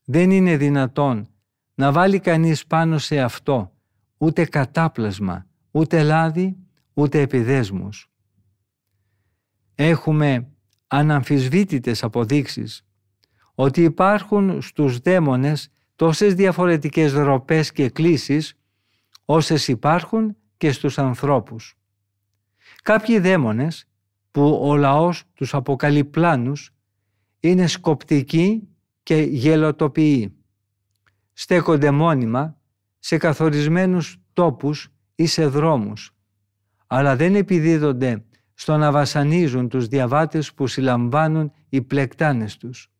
Δεν 0.05 0.30
είναι 0.30 0.57
δυνατόν 0.57 1.28
να 1.74 1.93
βάλει 1.93 2.20
κανείς 2.20 2.66
πάνω 2.66 2.99
σε 2.99 3.20
αυτό 3.20 3.72
ούτε 4.18 4.45
κατάπλασμα, 4.45 5.47
ούτε 5.70 6.03
λάδι, 6.03 6.57
ούτε 6.95 7.20
επιδέσμους. 7.20 8.11
Έχουμε 9.74 10.49
αναμφισβήτητες 10.86 12.03
αποδείξεις 12.03 12.86
ότι 13.55 13.82
υπάρχουν 13.82 14.62
στους 14.62 14.99
δαίμονες 14.99 15.70
τόσες 16.03 16.35
διαφορετικές 16.35 17.13
ροπές 17.13 17.73
και 17.73 17.89
κλίσεις 17.89 18.55
όσες 19.25 19.69
υπάρχουν 19.69 20.37
και 20.57 20.73
στους 20.73 20.99
ανθρώπους. 20.99 21.75
Κάποιοι 22.83 23.19
δαίμονες 23.19 23.89
που 24.31 24.61
ο 24.63 24.77
λαός 24.77 25.25
τους 25.35 25.55
αποκαλεί 25.55 26.05
πλάνους 26.05 26.71
είναι 27.41 27.67
σκοπτικοί 27.67 28.69
και 29.03 29.15
γελοτοποιοί. 29.15 30.37
Στέκονται 31.33 31.91
μόνιμα 31.91 32.61
σε 32.99 33.17
καθορισμένους 33.17 34.21
τόπους 34.33 34.89
ή 35.15 35.27
σε 35.27 35.47
δρόμους, 35.47 36.15
αλλά 36.87 37.17
δεν 37.17 37.35
επιδίδονται 37.35 38.25
στο 38.55 38.77
να 38.77 38.93
βασανίζουν 38.93 39.69
τους 39.69 39.87
διαβάτες 39.87 40.55
που 40.55 40.67
συλλαμβάνουν 40.67 41.53
οι 41.69 41.83
πλεκτάνες 41.83 42.57
τους. 42.57 42.91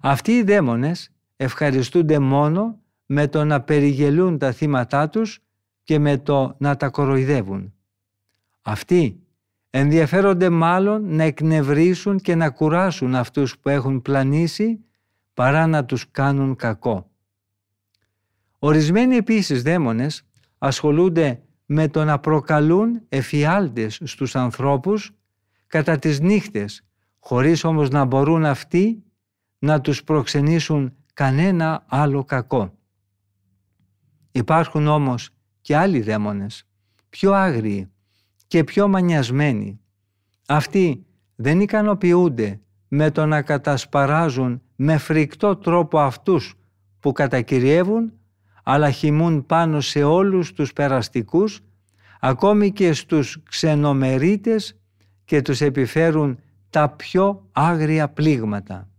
Αυτοί 0.00 0.32
οι 0.32 0.42
δαίμονες 0.42 1.10
ευχαριστούνται 1.42 2.18
μόνο 2.18 2.80
με 3.06 3.28
το 3.28 3.44
να 3.44 3.60
περιγελούν 3.60 4.38
τα 4.38 4.52
θύματά 4.52 5.08
τους 5.08 5.38
και 5.82 5.98
με 5.98 6.18
το 6.18 6.56
να 6.58 6.76
τα 6.76 6.88
κοροϊδεύουν. 6.88 7.74
Αυτοί 8.62 9.20
ενδιαφέρονται 9.70 10.48
μάλλον 10.48 11.14
να 11.14 11.22
εκνευρίσουν 11.22 12.18
και 12.18 12.34
να 12.34 12.50
κουράσουν 12.50 13.14
αυτούς 13.14 13.58
που 13.58 13.68
έχουν 13.68 14.02
πλανήσει 14.02 14.84
παρά 15.34 15.66
να 15.66 15.84
τους 15.84 16.10
κάνουν 16.10 16.56
κακό. 16.56 17.10
Ορισμένοι 18.58 19.16
επίσης 19.16 19.62
δαίμονες 19.62 20.22
ασχολούνται 20.58 21.42
με 21.66 21.88
το 21.88 22.04
να 22.04 22.18
προκαλούν 22.18 23.00
εφιάλτες 23.08 24.00
στους 24.04 24.36
ανθρώπους 24.36 25.10
κατά 25.66 25.98
τις 25.98 26.20
νύχτες, 26.20 26.86
χωρίς 27.18 27.64
όμως 27.64 27.90
να 27.90 28.04
μπορούν 28.04 28.44
αυτοί 28.44 29.02
να 29.58 29.80
τους 29.80 30.04
προξενήσουν 30.04 30.94
κανένα 31.14 31.84
άλλο 31.88 32.24
κακό. 32.24 32.74
Υπάρχουν 34.32 34.86
όμως 34.86 35.30
και 35.60 35.76
άλλοι 35.76 36.00
δαίμονες, 36.00 36.64
πιο 37.08 37.32
άγριοι 37.32 37.90
και 38.46 38.64
πιο 38.64 38.88
μανιασμένοι. 38.88 39.80
Αυτοί 40.46 41.06
δεν 41.36 41.60
ικανοποιούνται 41.60 42.60
με 42.88 43.10
το 43.10 43.26
να 43.26 43.42
κατασπαράζουν 43.42 44.62
με 44.76 44.98
φρικτό 44.98 45.56
τρόπο 45.56 45.98
αυτούς 45.98 46.54
που 47.00 47.12
κατακυριεύουν 47.12 48.12
αλλά 48.62 48.90
χυμούν 48.90 49.46
πάνω 49.46 49.80
σε 49.80 50.02
όλους 50.02 50.52
τους 50.52 50.72
περαστικούς, 50.72 51.60
ακόμη 52.20 52.72
και 52.72 52.92
στους 52.92 53.42
ξενομερίτες 53.48 54.78
και 55.24 55.42
τους 55.42 55.60
επιφέρουν 55.60 56.38
τα 56.70 56.88
πιο 56.88 57.48
άγρια 57.52 58.08
πλήγματα. 58.08 58.89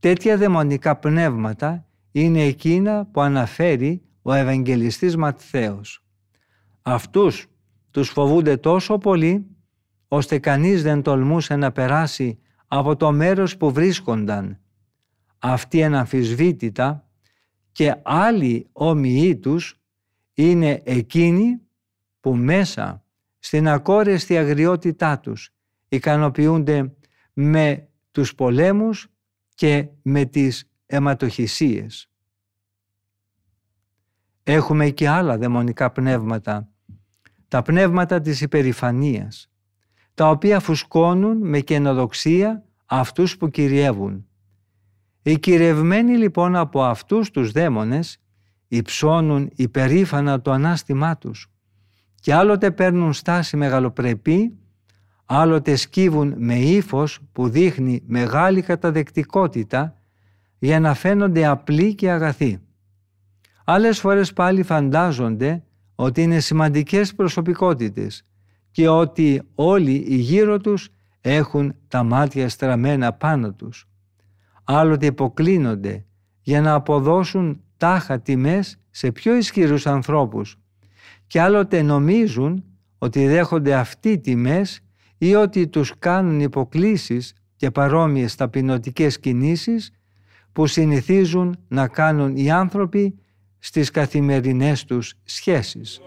Τέτοια 0.00 0.36
δαιμονικά 0.36 0.96
πνεύματα 0.96 1.86
είναι 2.12 2.42
εκείνα 2.42 3.06
που 3.06 3.20
αναφέρει 3.20 4.02
ο 4.22 4.32
Ευαγγελιστής 4.32 5.16
Ματθαίος. 5.16 6.04
Αυτούς 6.82 7.46
τους 7.90 8.08
φοβούνται 8.08 8.56
τόσο 8.56 8.98
πολύ, 8.98 9.46
ώστε 10.08 10.38
κανείς 10.38 10.82
δεν 10.82 11.02
τολμούσε 11.02 11.56
να 11.56 11.72
περάσει 11.72 12.38
από 12.66 12.96
το 12.96 13.12
μέρος 13.12 13.56
που 13.56 13.72
βρίσκονταν. 13.72 14.60
Αυτοί 15.38 15.84
αναμφισβήτητα 15.84 17.08
και 17.72 17.94
άλλοι 18.02 18.68
όμοιοι 18.72 19.36
τους 19.36 19.80
είναι 20.34 20.82
εκείνοι 20.84 21.60
που 22.20 22.34
μέσα 22.34 23.04
στην 23.38 23.68
ακόρεστη 23.68 24.36
αγριότητά 24.36 25.18
τους 25.18 25.54
ικανοποιούνται 25.88 26.94
με 27.32 27.88
τους 28.10 28.34
πολέμους 28.34 29.09
και 29.60 29.88
με 30.02 30.24
τις 30.24 30.70
αιματοχυσίες. 30.86 32.10
Έχουμε 34.42 34.90
και 34.90 35.08
άλλα 35.08 35.38
δαιμονικά 35.38 35.90
πνεύματα, 35.90 36.68
τα 37.48 37.62
πνεύματα 37.62 38.20
της 38.20 38.40
υπερηφανίας, 38.40 39.50
τα 40.14 40.28
οποία 40.28 40.60
φουσκώνουν 40.60 41.48
με 41.48 41.60
καινοδοξία 41.60 42.64
αυτούς 42.86 43.36
που 43.36 43.50
κυριεύουν. 43.50 44.26
Οι 45.22 45.38
κυριευμένοι 45.38 46.16
λοιπόν 46.16 46.56
από 46.56 46.82
αυτούς 46.82 47.30
τους 47.30 47.52
δαίμονες 47.52 48.18
υψώνουν 48.68 49.50
υπερήφανα 49.54 50.40
το 50.40 50.50
ανάστημά 50.50 51.16
τους 51.18 51.50
και 52.14 52.34
άλλοτε 52.34 52.70
παίρνουν 52.70 53.12
στάση 53.12 53.56
μεγαλοπρεπή, 53.56 54.58
άλλοτε 55.32 55.76
σκύβουν 55.76 56.34
με 56.36 56.54
ύφος 56.54 57.18
που 57.32 57.48
δείχνει 57.48 58.02
μεγάλη 58.06 58.62
καταδεκτικότητα 58.62 59.96
για 60.58 60.80
να 60.80 60.94
φαίνονται 60.94 61.46
απλοί 61.46 61.94
και 61.94 62.10
αγαθοί. 62.10 62.58
Άλλες 63.64 64.00
φορές 64.00 64.32
πάλι 64.32 64.62
φαντάζονται 64.62 65.62
ότι 65.94 66.22
είναι 66.22 66.40
σημαντικές 66.40 67.14
προσωπικότητες 67.14 68.26
και 68.70 68.88
ότι 68.88 69.42
όλοι 69.54 70.04
οι 70.08 70.16
γύρω 70.16 70.58
τους 70.58 70.88
έχουν 71.20 71.74
τα 71.88 72.02
μάτια 72.02 72.48
στραμμένα 72.48 73.12
πάνω 73.12 73.52
τους. 73.52 73.88
Άλλοτε 74.64 75.06
υποκλίνονται 75.06 76.04
για 76.40 76.60
να 76.60 76.74
αποδώσουν 76.74 77.60
τάχα 77.76 78.20
τιμές 78.20 78.78
σε 78.90 79.12
πιο 79.12 79.36
ισχυρούς 79.36 79.86
ανθρώπους 79.86 80.58
και 81.26 81.40
άλλοτε 81.40 81.82
νομίζουν 81.82 82.64
ότι 82.98 83.26
δέχονται 83.26 83.74
αυτοί 83.74 84.18
τιμές 84.18 84.80
ή 85.22 85.34
ότι 85.34 85.68
τους 85.68 85.92
κάνουν 85.98 86.40
υποκλήσεις 86.40 87.32
και 87.56 87.70
παρόμοιες 87.70 88.34
ταπεινωτικές 88.34 89.18
κινήσεις 89.18 89.92
που 90.52 90.66
συνηθίζουν 90.66 91.56
να 91.68 91.88
κάνουν 91.88 92.36
οι 92.36 92.50
άνθρωποι 92.50 93.18
στις 93.58 93.90
καθημερινές 93.90 94.84
τους 94.84 95.14
σχέσεις. 95.24 96.00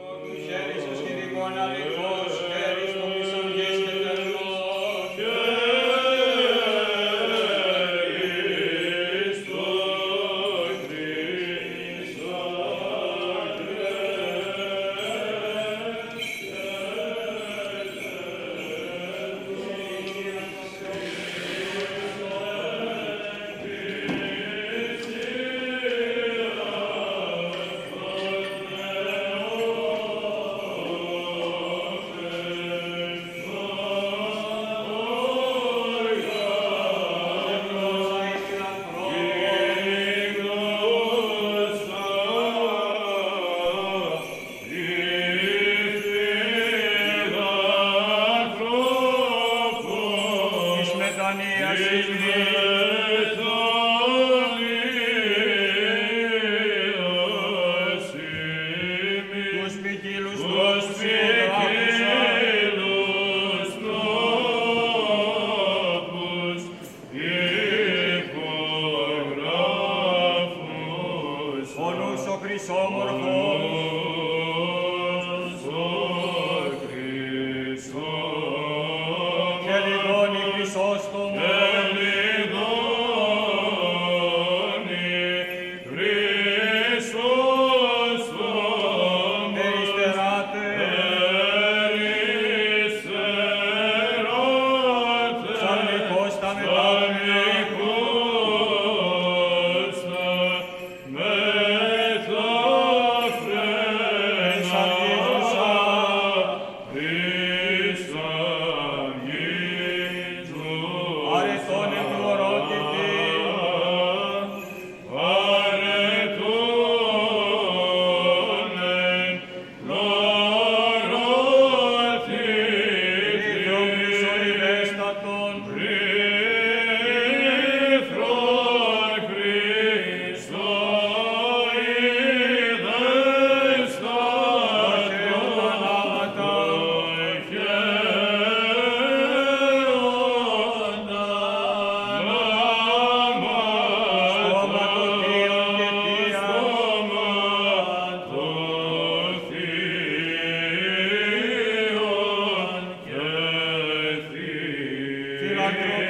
Amen. 155.75 156.02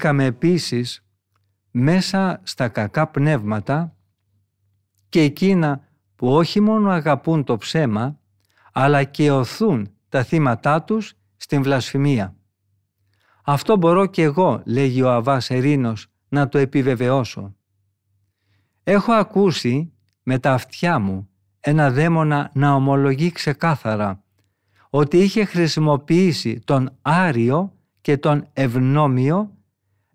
Βρήκαμε 0.00 0.24
επίσης 0.24 1.04
μέσα 1.70 2.40
στα 2.42 2.68
κακά 2.68 3.06
πνεύματα 3.06 3.96
και 5.08 5.20
εκείνα 5.20 5.80
που 6.16 6.28
όχι 6.34 6.60
μόνο 6.60 6.90
αγαπούν 6.90 7.44
το 7.44 7.56
ψέμα, 7.56 8.18
αλλά 8.72 9.04
και 9.04 9.30
οθούν 9.30 9.90
τα 10.08 10.22
θύματά 10.22 10.82
τους 10.82 11.14
στην 11.36 11.62
βλασφημία. 11.62 12.36
Αυτό 13.44 13.76
μπορώ 13.76 14.06
και 14.06 14.22
εγώ, 14.22 14.62
λέγει 14.64 15.02
ο 15.02 15.10
Αβάς 15.12 15.50
Ερήνος, 15.50 16.06
να 16.28 16.48
το 16.48 16.58
επιβεβαιώσω. 16.58 17.54
Έχω 18.84 19.12
ακούσει 19.12 19.92
με 20.22 20.38
τα 20.38 20.52
αυτιά 20.52 20.98
μου 20.98 21.28
ένα 21.60 21.90
δαίμονα 21.90 22.50
να 22.54 22.74
ομολογεί 22.74 23.32
ξεκάθαρα 23.32 24.22
ότι 24.90 25.18
είχε 25.18 25.44
χρησιμοποιήσει 25.44 26.60
τον 26.64 26.90
Άριο 27.02 27.72
και 28.00 28.16
τον 28.16 28.48
Ευνόμιο 28.52 29.54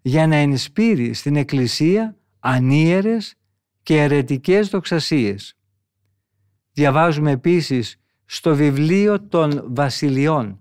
για 0.08 0.28
να 0.28 0.36
ενσπείρει 0.36 1.14
στην 1.14 1.36
Εκκλησία 1.36 2.18
ανίερες 2.40 3.36
και 3.84 4.02
αιρετικές 4.02 4.68
δοξασίες. 4.68 5.58
Διαβάζουμε 6.72 7.32
επίσης 7.32 8.02
στο 8.26 8.56
βιβλίο 8.56 9.28
των 9.28 9.66
βασιλιών 9.68 10.60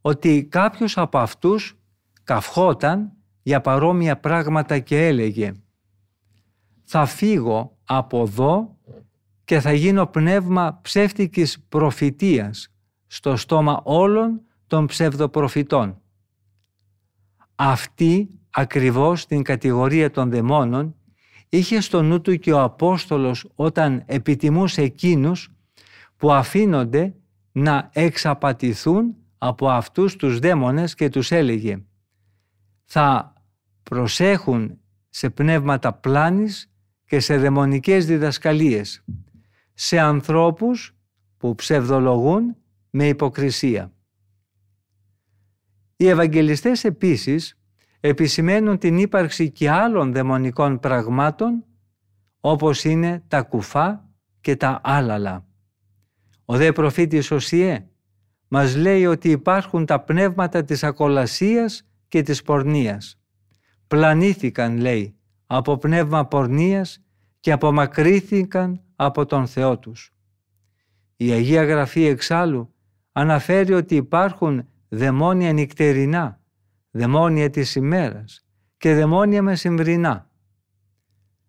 ότι 0.00 0.44
κάποιος 0.44 0.98
από 0.98 1.18
αυτούς 1.18 1.78
καυχόταν 2.24 3.12
για 3.42 3.60
παρόμοια 3.60 4.20
πράγματα 4.20 4.78
και 4.78 5.06
έλεγε 5.06 5.52
«Θα 6.84 7.06
φύγω 7.06 7.78
από 7.84 8.22
εδώ 8.22 8.78
και 9.44 9.60
θα 9.60 9.72
γίνω 9.72 10.06
πνεύμα 10.06 10.78
ψεύτικης 10.82 11.64
προφητείας 11.68 12.68
στο 13.06 13.36
στόμα 13.36 13.80
όλων 13.84 14.40
των 14.66 14.86
ψευδοπροφητών». 14.86 16.00
Αυτή 17.54 18.36
ακριβώς 18.54 19.26
την 19.26 19.42
κατηγορία 19.42 20.10
των 20.10 20.30
δαιμόνων 20.30 20.94
είχε 21.48 21.80
στο 21.80 22.02
νου 22.02 22.20
του 22.20 22.38
και 22.38 22.52
ο 22.52 22.62
Απόστολος 22.62 23.50
όταν 23.54 24.02
επιτιμούσε 24.06 24.82
εκείνους 24.82 25.52
που 26.16 26.32
αφήνονται 26.32 27.14
να 27.52 27.90
εξαπατηθούν 27.92 29.16
από 29.38 29.68
αυτούς 29.68 30.16
τους 30.16 30.38
δαίμονες 30.38 30.94
και 30.94 31.08
τους 31.08 31.30
έλεγε 31.30 31.82
θα 32.84 33.32
προσέχουν 33.82 34.78
σε 35.08 35.30
πνεύματα 35.30 35.92
πλάνης 35.92 36.72
και 37.06 37.20
σε 37.20 37.36
δαιμονικές 37.36 38.06
διδασκαλίες, 38.06 39.04
σε 39.74 39.98
ανθρώπους 39.98 40.96
που 41.36 41.54
ψευδολογούν 41.54 42.56
με 42.90 43.08
υποκρισία. 43.08 43.92
Οι 45.96 46.08
Ευαγγελιστές 46.08 46.84
επίσης 46.84 47.61
επισημαίνουν 48.04 48.78
την 48.78 48.98
ύπαρξη 48.98 49.50
και 49.50 49.70
άλλων 49.70 50.12
δαιμονικών 50.12 50.80
πραγμάτων 50.80 51.64
όπως 52.40 52.84
είναι 52.84 53.22
τα 53.28 53.42
κουφά 53.42 54.08
και 54.40 54.56
τα 54.56 54.80
άλαλα. 54.84 55.46
Ο 56.44 56.56
δε 56.56 56.72
προφήτης 56.72 57.30
Οσιέ 57.30 57.86
μας 58.48 58.76
λέει 58.76 59.06
ότι 59.06 59.30
υπάρχουν 59.30 59.86
τα 59.86 60.00
πνεύματα 60.00 60.64
της 60.64 60.84
ακολασίας 60.84 61.88
και 62.08 62.22
της 62.22 62.42
πορνείας. 62.42 63.20
Πλανήθηκαν, 63.86 64.76
λέει, 64.76 65.16
από 65.46 65.76
πνεύμα 65.76 66.26
πορνείας 66.26 67.04
και 67.40 67.52
απομακρύθηκαν 67.52 68.82
από 68.96 69.26
τον 69.26 69.46
Θεό 69.46 69.78
τους. 69.78 70.12
Η 71.16 71.30
Αγία 71.30 71.64
Γραφή 71.64 72.04
εξάλλου 72.04 72.74
αναφέρει 73.12 73.72
ότι 73.72 73.94
υπάρχουν 73.94 74.68
δαιμόνια 74.88 75.52
νυχτερινά 75.52 76.41
δαιμόνια 76.92 77.50
της 77.50 77.74
ημέρας 77.74 78.46
και 78.76 78.94
δαιμόνια 78.94 79.42
μεσημβρινά. 79.42 80.30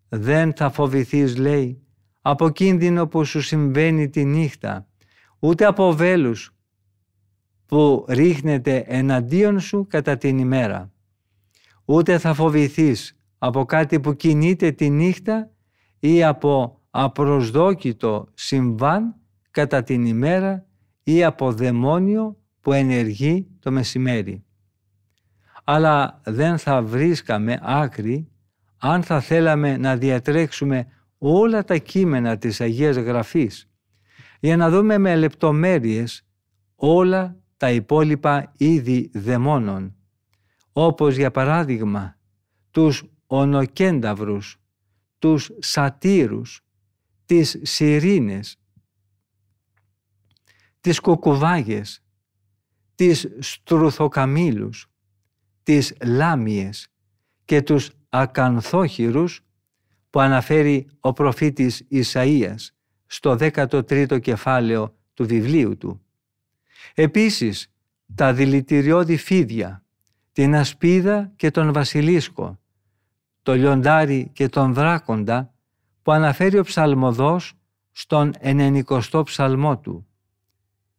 Δεν 0.09 0.53
θα 0.55 0.69
φοβηθείς, 0.69 1.37
λέει, 1.37 1.83
από 2.21 2.49
κίνδυνο 2.49 3.07
που 3.07 3.25
σου 3.25 3.41
συμβαίνει 3.41 4.09
τη 4.09 4.25
νύχτα, 4.25 4.87
ούτε 5.39 5.65
από 5.65 5.93
βέλους 5.93 6.55
που 7.65 8.05
ρίχνεται 8.09 8.83
εναντίον 8.87 9.59
σου 9.59 9.87
κατά 9.89 10.17
την 10.17 10.37
ημέρα. 10.37 10.91
Ούτε 11.85 12.17
θα 12.17 12.33
φοβηθείς 12.33 13.17
από 13.37 13.65
κάτι 13.65 13.99
που 13.99 14.15
κινείται 14.15 14.71
τη 14.71 14.89
νύχτα 14.89 15.51
ή 15.99 16.23
από 16.23 16.81
απροσδόκητο 16.89 18.27
συμβάν 18.33 19.15
κατά 19.51 19.83
την 19.83 20.05
ημέρα 20.05 20.65
ή 21.03 21.23
από 21.23 21.51
δαιμόνιο 21.51 22.37
που 22.59 22.73
ενεργεί 22.73 23.47
το 23.59 23.71
μεσημέρι 23.71 24.42
αλλά 25.63 26.21
δεν 26.25 26.57
θα 26.57 26.81
βρίσκαμε 26.81 27.59
άκρη 27.61 28.27
αν 28.77 29.03
θα 29.03 29.19
θέλαμε 29.19 29.77
να 29.77 29.97
διατρέξουμε 29.97 30.87
όλα 31.17 31.63
τα 31.63 31.77
κείμενα 31.77 32.37
της 32.37 32.61
Αγίας 32.61 32.95
Γραφής 32.95 33.67
για 34.39 34.57
να 34.57 34.69
δούμε 34.69 34.97
με 34.97 35.15
λεπτομέρειες 35.15 36.25
όλα 36.75 37.37
τα 37.57 37.71
υπόλοιπα 37.71 38.53
είδη 38.57 39.11
δαιμόνων, 39.13 39.95
όπως 40.71 41.15
για 41.15 41.31
παράδειγμα 41.31 42.17
τους 42.71 43.03
ονοκένταυρους, 43.27 44.61
τους 45.19 45.51
σατήρους, 45.59 46.65
τις 47.25 47.59
σιρήνες, 47.61 48.57
τις 50.81 50.99
κουκουβάγες, 50.99 52.03
τις 52.95 53.27
στρουθοκαμήλους, 53.39 54.92
τις 55.63 55.93
λάμιες 56.03 56.87
και 57.45 57.61
τους 57.61 57.91
ακανθόχειρους 58.09 59.41
που 60.09 60.19
αναφέρει 60.19 60.87
ο 60.99 61.13
προφήτης 61.13 61.87
Ισαΐας 61.91 62.73
στο 63.05 63.37
13ο 63.39 64.21
κεφάλαιο 64.21 64.95
του 65.13 65.25
βιβλίου 65.25 65.77
του. 65.77 66.01
Επίσης, 66.93 67.71
τα 68.15 68.33
δηλητηριώδη 68.33 69.17
φίδια, 69.17 69.83
την 70.31 70.55
ασπίδα 70.55 71.31
και 71.35 71.51
τον 71.51 71.73
βασιλίσκο, 71.73 72.59
το 73.41 73.55
λιοντάρι 73.55 74.29
και 74.33 74.49
τον 74.49 74.73
δράκοντα 74.73 75.53
που 76.01 76.11
αναφέρει 76.11 76.57
ο 76.57 76.63
ψαλμοδός 76.63 77.53
στον 77.91 78.33
90ο 78.41 79.23
ψαλμό 79.25 79.77
του. 79.77 80.07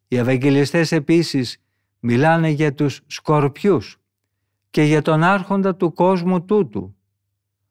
Οι 0.08 0.16
Ευαγγελιστές 0.16 0.92
επίσης 0.92 1.62
μιλάνε 2.00 2.48
για 2.48 2.74
τους 2.74 3.00
σκορπιούς 3.06 3.98
και 4.74 4.82
για 4.82 5.02
τον 5.02 5.22
άρχοντα 5.22 5.76
του 5.76 5.92
κόσμου 5.92 6.44
τούτου. 6.44 6.96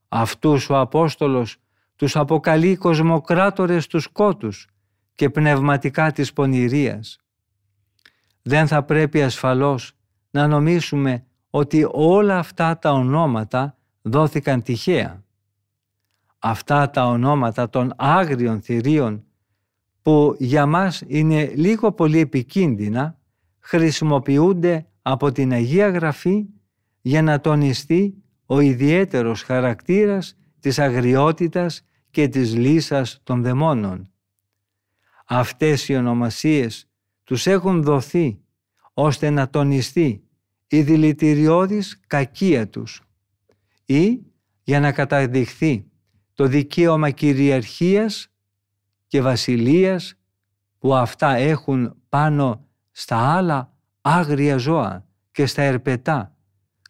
Αυτούς 0.08 0.70
ο 0.70 0.80
Απόστολος 0.80 1.58
τους 1.96 2.16
αποκαλεί 2.16 2.76
κοσμοκράτορες 2.76 3.88
του 3.88 4.00
σκότους 4.00 4.68
και 5.16 5.30
πνευματικά 5.30 6.12
της 6.12 6.34
πονηρίας. 6.34 7.20
Δεν 8.42 8.68
θα 8.68 8.84
πρέπει 8.84 9.24
ασφαλώς 9.24 9.94
να 10.32 10.48
νομίσουμε 10.48 11.26
ότι 11.50 11.88
όλα 11.92 12.38
αυτά 12.38 12.80
τα 12.80 12.92
ονόματα 12.92 13.78
δόθηκαν 14.02 14.62
τυχαία. 14.62 15.24
Αυτά 16.40 16.90
τα 16.90 17.06
ονόματα 17.06 17.70
των 17.70 17.94
άγριων 17.96 18.62
θηρίων 18.62 19.24
που 20.02 20.36
για 20.40 20.66
μας 20.66 21.04
είναι 21.08 21.52
λίγο 21.56 21.92
πολύ 21.92 22.20
επικίνδυνα 22.20 23.18
χρησιμοποιούνται 23.60 24.88
από 25.02 25.32
την 25.32 25.52
Αγία 25.52 25.90
Γραφή 25.90 26.48
για 27.06 27.22
να 27.22 27.40
τονιστεί 27.40 28.24
ο 28.46 28.60
ιδιαίτερος 28.60 29.44
χαρακτήρας 29.44 30.38
της 30.60 30.80
αγριότητας 30.80 31.86
και 32.12 32.28
της 32.28 32.56
λύσας 32.56 33.20
των 33.24 33.42
δαιμόνων. 33.42 34.12
Αυτές 35.26 35.90
οι 35.90 35.96
ονομασίες 35.96 36.90
τους 37.24 37.48
έχουν 37.48 37.84
δοθεί 37.84 38.40
ώστε 38.94 39.30
να 39.30 39.50
τονιστεί 39.50 40.24
η 40.68 40.82
δηλητηριώδης 40.82 42.00
κακία 42.08 42.70
τους 42.70 43.02
ή 43.86 44.20
για 44.64 44.80
να 44.80 44.92
καταδειχθεί 44.92 45.86
το 46.34 46.48
δικαίωμα 46.48 47.10
κυριαρχίας 47.10 48.28
και 49.08 49.22
βασιλείας 49.22 50.16
που 50.78 50.96
αυτά 50.96 51.36
έχουν 51.36 51.96
πάνω 52.10 52.68
στα 52.92 53.18
άλλα 53.18 53.74
άγρια 54.02 54.58
ζώα 54.58 55.08
και 55.32 55.46
στα 55.46 55.62
ερπετά, 55.62 56.33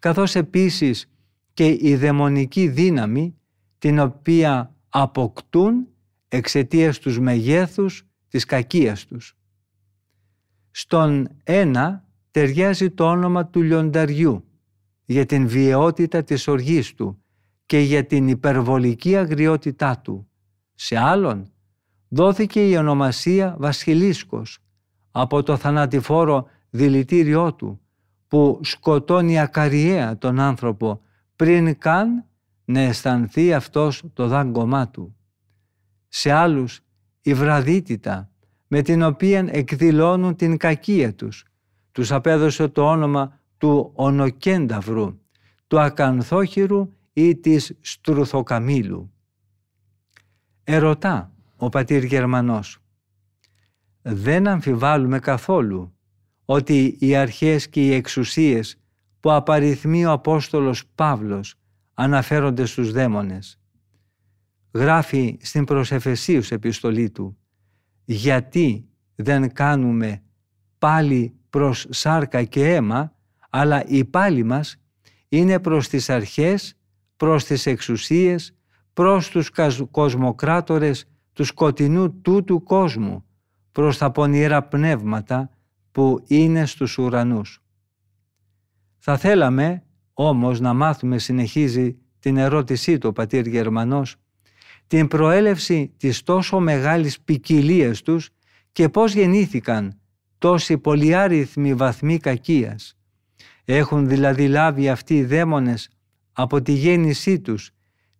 καθώς 0.04 0.36
επίσης 0.36 1.10
και 1.54 1.78
η 1.80 1.95
δαιμονική 1.95 2.68
δύναμη 2.68 3.36
την 3.78 3.99
οποία 3.99 4.76
αποκτούν 4.89 5.88
εξαιτίας 6.28 6.99
τους 6.99 7.20
μεγέθους 7.20 8.08
της 8.28 8.45
κακίας 8.45 9.06
τους. 9.06 9.38
Στον 10.72 11.28
ένα 11.43 12.08
ταιριάζει 12.32 12.89
το 12.89 13.06
όνομα 13.06 13.45
του 13.45 13.62
λιονταριού 13.62 14.43
για 15.06 15.26
την 15.26 15.47
βιαιότητα 15.47 16.24
της 16.24 16.47
οργής 16.47 16.93
του 16.93 17.24
και 17.66 17.80
για 17.80 18.06
την 18.06 18.28
υπερβολική 18.28 19.16
αγριότητά 19.16 19.99
του. 19.99 20.28
Σε 20.74 20.97
άλλον 20.97 21.51
δόθηκε 22.08 22.70
η 22.70 22.76
ονομασία 22.76 23.56
Βασιλίσκος 23.60 24.60
από 25.12 25.43
το 25.43 25.58
θανατηφόρο 25.58 26.47
δηλητήριό 26.70 27.54
του 27.54 27.83
που 28.34 28.60
σκοτώνει 28.64 29.40
ακαριέα 29.40 30.18
τον 30.18 30.40
άνθρωπο 30.40 31.02
πριν 31.36 31.78
καν 31.78 32.26
να 32.66 32.80
αισθανθεί 32.80 33.54
αυτός 33.54 34.04
το 34.14 34.28
δάγκωμά 34.28 34.90
του. 34.90 35.16
Σε 36.08 36.32
άλλους 36.32 36.82
η 37.22 37.34
βραδύτητα 37.34 38.30
με 38.68 38.82
την 38.82 39.04
οποία 39.04 39.48
εκδηλώνουν 39.50 40.36
την 40.36 40.58
κακία 40.58 41.16
τους. 41.16 41.46
Τους 41.92 42.12
απέδωσε 42.12 42.68
το 42.68 42.90
όνομα 42.90 43.40
του 43.58 43.92
ονοκένταυρου, 43.94 45.20
του 45.68 45.80
ακανθόχειρου 45.80 46.94
ή 47.14 47.36
της 47.36 47.78
στρουθοκαμήλου. 47.82 49.14
Ερωτά 50.64 51.32
ο 51.58 51.70
πατήρ 51.70 52.04
Γερμανός. 52.04 52.80
Δεν 54.02 54.48
αμφιβάλλουμε 54.48 55.20
καθόλου 55.20 55.93
ότι 56.54 56.95
οι 56.99 57.16
αρχές 57.16 57.70
και 57.70 57.86
οι 57.86 57.93
εξουσίες 57.93 58.78
που 59.20 59.32
απαριθμεί 59.32 60.06
ο 60.06 60.12
Απόστολος 60.12 60.84
Παύλος 60.95 61.56
αναφέρονται 61.93 62.66
στους 62.66 62.91
δαίμονες. 62.91 63.60
Γράφει 64.74 65.38
στην 65.41 65.64
προσεφεσίους 65.64 66.51
επιστολή 66.51 67.10
του 67.10 67.38
«Γιατί 68.06 68.86
δεν 69.16 69.54
κάνουμε 69.54 70.24
πάλι 70.78 71.36
προς 71.49 71.88
σάρκα 71.89 72.43
και 72.43 72.74
αίμα, 72.74 73.16
αλλά 73.49 73.86
η 73.86 74.06
πάλι 74.06 74.43
μας 74.43 74.78
είναι 75.30 75.60
προς 75.60 75.88
τις 75.88 76.10
αρχές, 76.10 76.78
προς 77.18 77.43
τις 77.43 77.66
εξουσίες, 77.66 78.56
προς 78.93 79.30
τους 79.30 79.51
κοσμοκράτορες 79.91 81.06
τους 81.34 81.47
σκοτεινού 81.47 82.22
τούτου 82.22 82.64
κόσμου, 82.64 83.26
προς 83.72 83.97
τα 83.97 84.12
πονηρά 84.12 84.64
πνεύματα 84.64 85.53
που 85.94 86.24
είναι 86.28 86.66
στους 86.66 86.98
ουρανούς. 86.98 87.62
Θα 88.98 89.18
θέλαμε 89.18 89.84
όμως 90.14 90.60
να 90.60 90.74
μάθουμε, 90.74 91.18
συνεχίζει 91.18 91.98
την 92.20 92.38
ερώτησή 92.38 92.98
του 92.98 93.10
ο 93.10 93.14
πατήρ 93.14 93.48
Γερμανός, 93.48 94.16
την 94.88 95.08
προέλευση 95.08 95.94
της 95.98 96.24
τόσο 96.24 96.60
μεγάλης 96.60 97.22
ποικιλίας 97.22 98.02
τους 98.02 98.30
και 98.72 98.89
πώς 98.89 99.14
γεννήθηκαν 99.14 100.00
τόσοι 100.38 100.78
πολυάριθμοι 100.78 101.74
βαθμοί 101.74 102.18
κακίας. 102.18 102.98
Έχουν 103.66 104.08
δηλαδή 104.08 104.48
λάβει 104.48 104.89
αυτοί 104.89 105.18
οι 105.18 105.26
δαίμονες 105.26 105.89
από 106.32 106.62
τη 106.62 106.72
γέννησή 106.72 107.39
τους 107.39 107.72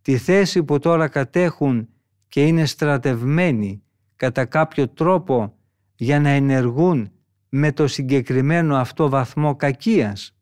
τη 0.02 0.18
θέση 0.18 0.64
που 0.64 0.80
τώρα 0.80 1.08
κατέχουν 1.08 1.88
και 2.28 2.46
είναι 2.46 2.66
στρατευμένοι 2.66 3.84
κατά 4.16 4.46
κάποιο 4.46 4.90
τρόπο 4.90 5.58
για 5.96 6.20
να 6.20 6.30
ενεργούν 6.30 7.12
με 7.56 7.72
το 7.72 7.88
συγκεκριμένο 7.88 8.76
αυτό 8.76 9.10
βαθμό 9.10 9.56
κακίας. 9.56 10.36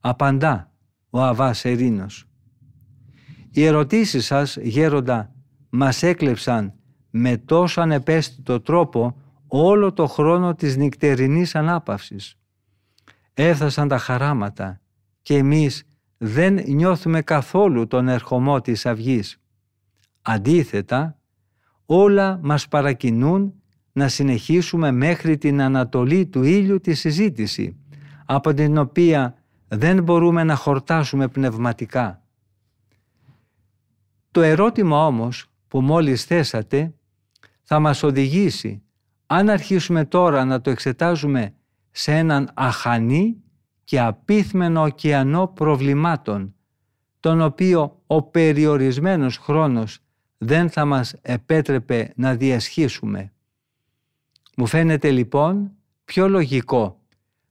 Απαντά 0.00 0.72
ο 1.10 1.22
Αβάς 1.22 1.64
Ερήνος. 1.64 2.28
Οι 3.50 3.64
ερωτήσεις 3.64 4.26
σας, 4.26 4.56
γέροντα, 4.56 5.34
μας 5.68 6.02
έκλεψαν 6.02 6.74
με 7.10 7.36
τόσο 7.36 7.80
ανεπαίσθητο 7.80 8.60
τρόπο 8.60 9.16
όλο 9.46 9.92
το 9.92 10.06
χρόνο 10.06 10.54
της 10.54 10.76
νυχτερινής 10.76 11.54
ανάπαυσης. 11.54 12.38
Έφτασαν 13.34 13.88
τα 13.88 13.98
χαράματα 13.98 14.80
και 15.22 15.36
εμείς 15.36 15.82
δεν 16.16 16.54
νιώθουμε 16.54 17.22
καθόλου 17.22 17.86
τον 17.86 18.08
ερχομό 18.08 18.60
της 18.60 18.86
αυγής. 18.86 19.40
Αντίθετα, 20.22 21.18
όλα 21.86 22.38
μας 22.42 22.68
παρακινούν 22.68 23.60
να 23.96 24.08
συνεχίσουμε 24.08 24.90
μέχρι 24.90 25.38
την 25.38 25.60
ανατολή 25.60 26.26
του 26.26 26.42
ήλιου 26.42 26.80
τη 26.80 26.94
συζήτηση, 26.94 27.76
από 28.26 28.54
την 28.54 28.78
οποία 28.78 29.34
δεν 29.68 30.02
μπορούμε 30.02 30.44
να 30.44 30.54
χορτάσουμε 30.54 31.28
πνευματικά. 31.28 32.22
Το 34.30 34.40
ερώτημα 34.42 35.06
όμως 35.06 35.46
που 35.68 35.80
μόλις 35.80 36.24
θέσατε 36.24 36.94
θα 37.62 37.78
μας 37.78 38.02
οδηγήσει, 38.02 38.82
αν 39.26 39.48
αρχίσουμε 39.48 40.04
τώρα 40.04 40.44
να 40.44 40.60
το 40.60 40.70
εξετάζουμε 40.70 41.54
σε 41.90 42.12
έναν 42.12 42.50
αχανή 42.54 43.42
και 43.84 44.00
απίθμενο 44.00 44.82
ωκεανό 44.82 45.46
προβλημάτων, 45.46 46.54
τον 47.20 47.40
οποίο 47.40 48.02
ο 48.06 48.22
περιορισμένος 48.22 49.36
χρόνος 49.36 49.98
δεν 50.38 50.70
θα 50.70 50.84
μας 50.84 51.14
επέτρεπε 51.22 52.12
να 52.16 52.34
διασχίσουμε. 52.34 53.30
Μου 54.58 54.66
φαίνεται 54.66 55.10
λοιπόν 55.10 55.70
πιο 56.04 56.28
λογικό 56.28 57.00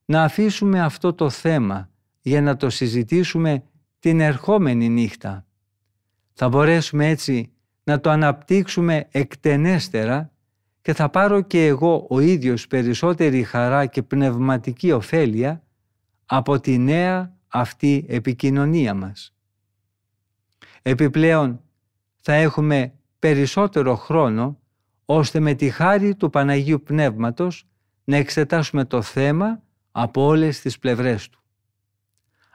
να 0.06 0.24
αφήσουμε 0.24 0.82
αυτό 0.82 1.14
το 1.14 1.30
θέμα 1.30 1.90
για 2.22 2.42
να 2.42 2.58
το 2.58 2.70
συζητήσουμε 2.70 3.64
την 4.00 4.20
ερχόμενη 4.20 4.90
νύχτα. 4.90 5.46
Θα 6.34 6.50
μπορέσουμε 6.50 7.08
έτσι 7.08 7.52
να 7.84 8.00
το 8.00 8.10
αναπτύξουμε 8.10 9.08
εκτενέστερα 9.12 10.32
και 10.82 10.94
θα 10.94 11.10
πάρω 11.10 11.42
και 11.42 11.66
εγώ 11.66 12.08
ο 12.10 12.20
ίδιος 12.20 12.68
περισσότερη 12.68 13.44
χαρά 13.44 13.86
και 13.86 14.04
πνευματική 14.04 14.92
ωφέλεια 14.92 15.64
από 16.26 16.60
τη 16.60 16.78
νέα 16.78 17.38
αυτή 17.48 18.06
επικοινωνία 18.08 18.94
μας. 18.94 19.36
Επιπλέον 20.82 21.62
θα 22.22 22.34
έχουμε 22.34 22.94
περισσότερο 23.20 23.96
χρόνο 23.96 24.60
ώστε 25.06 25.40
με 25.40 25.54
τη 25.54 25.70
χάρη 25.70 26.16
του 26.16 26.30
Παναγίου 26.30 26.82
Πνεύματος 26.84 27.68
να 28.04 28.16
εξετάσουμε 28.18 28.86
το 28.86 29.02
θέμα 29.02 29.62
από 29.92 30.26
όλες 30.26 30.62
τις 30.62 30.80
πλευρές 30.80 31.30
του. 31.30 31.40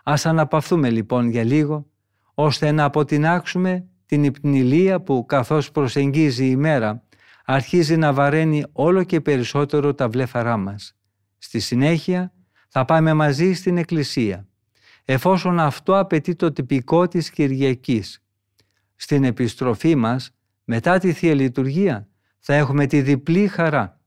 Ας 0.03 0.27
αναπαυθούμε 0.27 0.91
λοιπόν 0.91 1.29
για 1.29 1.45
λίγο 1.45 1.87
ώστε 2.35 2.73
να 2.73 2.85
αποτινάξουμε 2.85 3.85
την 4.07 4.25
υπνηλία 4.25 5.01
που 5.01 5.27
καθώς 5.27 5.71
προσεγγίζει 5.71 6.47
η 6.47 6.57
μέρα 6.57 7.05
αρχίζει 7.45 7.97
να 7.97 8.13
βαραίνει 8.13 8.65
όλο 8.73 9.05
και 9.05 9.21
περισσότερο 9.21 9.95
τα 9.95 10.09
βλέφαρά 10.09 10.57
μας. 10.57 10.97
Στη 11.39 11.61
συνέχεια 11.61 12.33
θα 12.69 12.85
πάμε 12.85 13.13
μαζί 13.13 13.53
στην 13.53 13.77
Εκκλησία, 13.77 14.47
εφόσον 15.05 15.61
αυτό 15.61 15.99
απαιτεί 15.99 16.35
το 16.35 16.53
τυπικό 16.53 17.09
της 17.09 17.31
Κυριακής. 17.31 18.23
Στην 18.97 19.25
επιστροφή 19.25 19.95
μας, 19.95 20.31
μετά 20.65 20.99
τη 20.99 21.13
Θεία 21.13 21.35
Λειτουργία, 21.35 22.09
θα 22.41 22.55
έχουμε 22.55 22.87
τη 22.87 23.03
διπλή 23.03 23.47
χαρά 23.49 24.01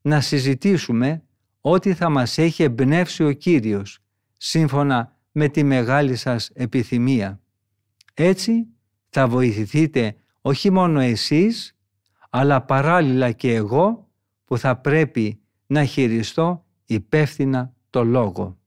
να 0.00 0.20
συζητήσουμε 0.20 1.22
ό,τι 1.60 1.94
θα 1.94 2.08
μας 2.08 2.38
έχει 2.38 2.62
εμπνεύσει 2.62 3.24
ο 3.24 3.32
Κύριος, 3.32 3.98
σύμφωνα 4.36 5.16
με 5.32 5.48
τη 5.48 5.62
μεγάλη 5.62 6.16
σας 6.16 6.50
επιθυμία. 6.54 7.40
Έτσι 8.14 8.66
θα 9.08 9.28
βοηθηθείτε 9.28 10.16
όχι 10.40 10.70
μόνο 10.70 11.00
εσείς, 11.00 11.78
αλλά 12.30 12.62
παράλληλα 12.62 13.32
και 13.32 13.54
εγώ 13.54 14.10
που 14.44 14.58
θα 14.58 14.76
πρέπει 14.76 15.40
να 15.66 15.84
χειριστώ 15.84 16.64
υπεύθυνα 16.84 17.74
το 17.90 18.04
λόγο. 18.04 18.58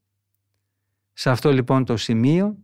Σε 1.13 1.30
αυτό 1.30 1.51
λοιπόν 1.51 1.86
το 1.86 1.97
σημείο, 1.97 2.57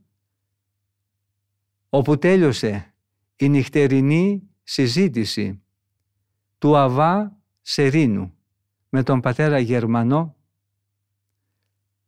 όπου 1.90 2.18
τέλειωσε 2.18 2.94
η 3.36 3.50
νυχτερινή 3.50 4.50
συζήτηση 4.64 5.63
του 6.64 6.78
Αβά 6.78 7.38
Σερίνου 7.62 8.34
με 8.90 9.04
τον 9.04 9.20
πατέρα 9.20 9.60
Γερμανό, 9.60 10.36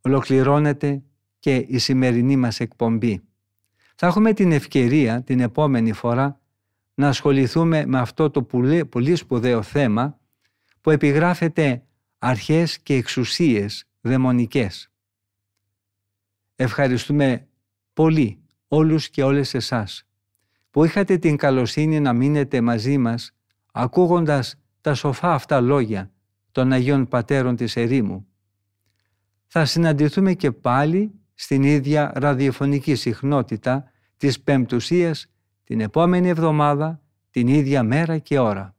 ολοκληρώνεται 0.01 1.03
και 1.39 1.55
η 1.55 1.77
σημερινή 1.77 2.35
μας 2.35 2.59
εκπομπή. 2.59 3.23
Θα 3.95 4.07
έχουμε 4.07 4.33
την 4.33 4.51
ευκαιρία 4.51 5.23
την 5.23 5.39
επόμενη 5.39 5.93
φορά 5.93 6.41
να 6.93 7.07
ασχοληθούμε 7.07 7.85
με 7.85 7.99
αυτό 7.99 8.29
το 8.29 8.43
πολύ, 8.43 8.85
πολύ 8.85 9.15
σπουδαίο 9.15 9.61
θέμα 9.61 10.19
που 10.81 10.89
επιγράφεται 10.89 11.83
αρχές 12.17 12.79
και 12.79 12.93
εξουσίες 12.95 13.87
δαιμονικές. 14.01 14.91
Ευχαριστούμε 16.55 17.47
πολύ 17.93 18.39
όλους 18.67 19.09
και 19.09 19.23
όλες 19.23 19.53
εσάς 19.53 20.07
που 20.71 20.83
είχατε 20.83 21.17
την 21.17 21.37
καλοσύνη 21.37 21.99
να 21.99 22.13
μείνετε 22.13 22.61
μαζί 22.61 22.97
μας 22.97 23.34
ακούγοντας 23.77 24.55
τα 24.81 24.93
σοφά 24.93 25.33
αυτά 25.33 25.61
λόγια 25.61 26.11
των 26.51 26.71
Αγίων 26.71 27.07
Πατέρων 27.07 27.55
της 27.55 27.75
Ερήμου. 27.75 28.27
Θα 29.47 29.65
συναντηθούμε 29.65 30.33
και 30.33 30.51
πάλι 30.51 31.11
στην 31.33 31.63
ίδια 31.63 32.11
ραδιοφωνική 32.15 32.95
συχνότητα 32.95 33.91
της 34.17 34.41
Πεμπτουσίας 34.41 35.27
την 35.63 35.79
επόμενη 35.79 36.27
εβδομάδα, 36.27 37.01
την 37.29 37.47
ίδια 37.47 37.83
μέρα 37.83 38.17
και 38.17 38.39
ώρα. 38.39 38.75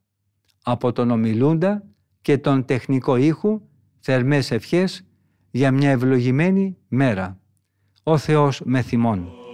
Από 0.62 0.92
τον 0.92 1.10
ομιλούντα 1.10 1.84
και 2.20 2.38
τον 2.38 2.64
τεχνικό 2.64 3.16
ήχου, 3.16 3.60
θερμές 4.00 4.50
ευχές 4.50 5.04
για 5.50 5.70
μια 5.72 5.90
ευλογημένη 5.90 6.76
μέρα. 6.88 7.40
Ο 8.02 8.18
Θεός 8.18 8.62
με 8.64 8.82
θυμών. 8.82 9.45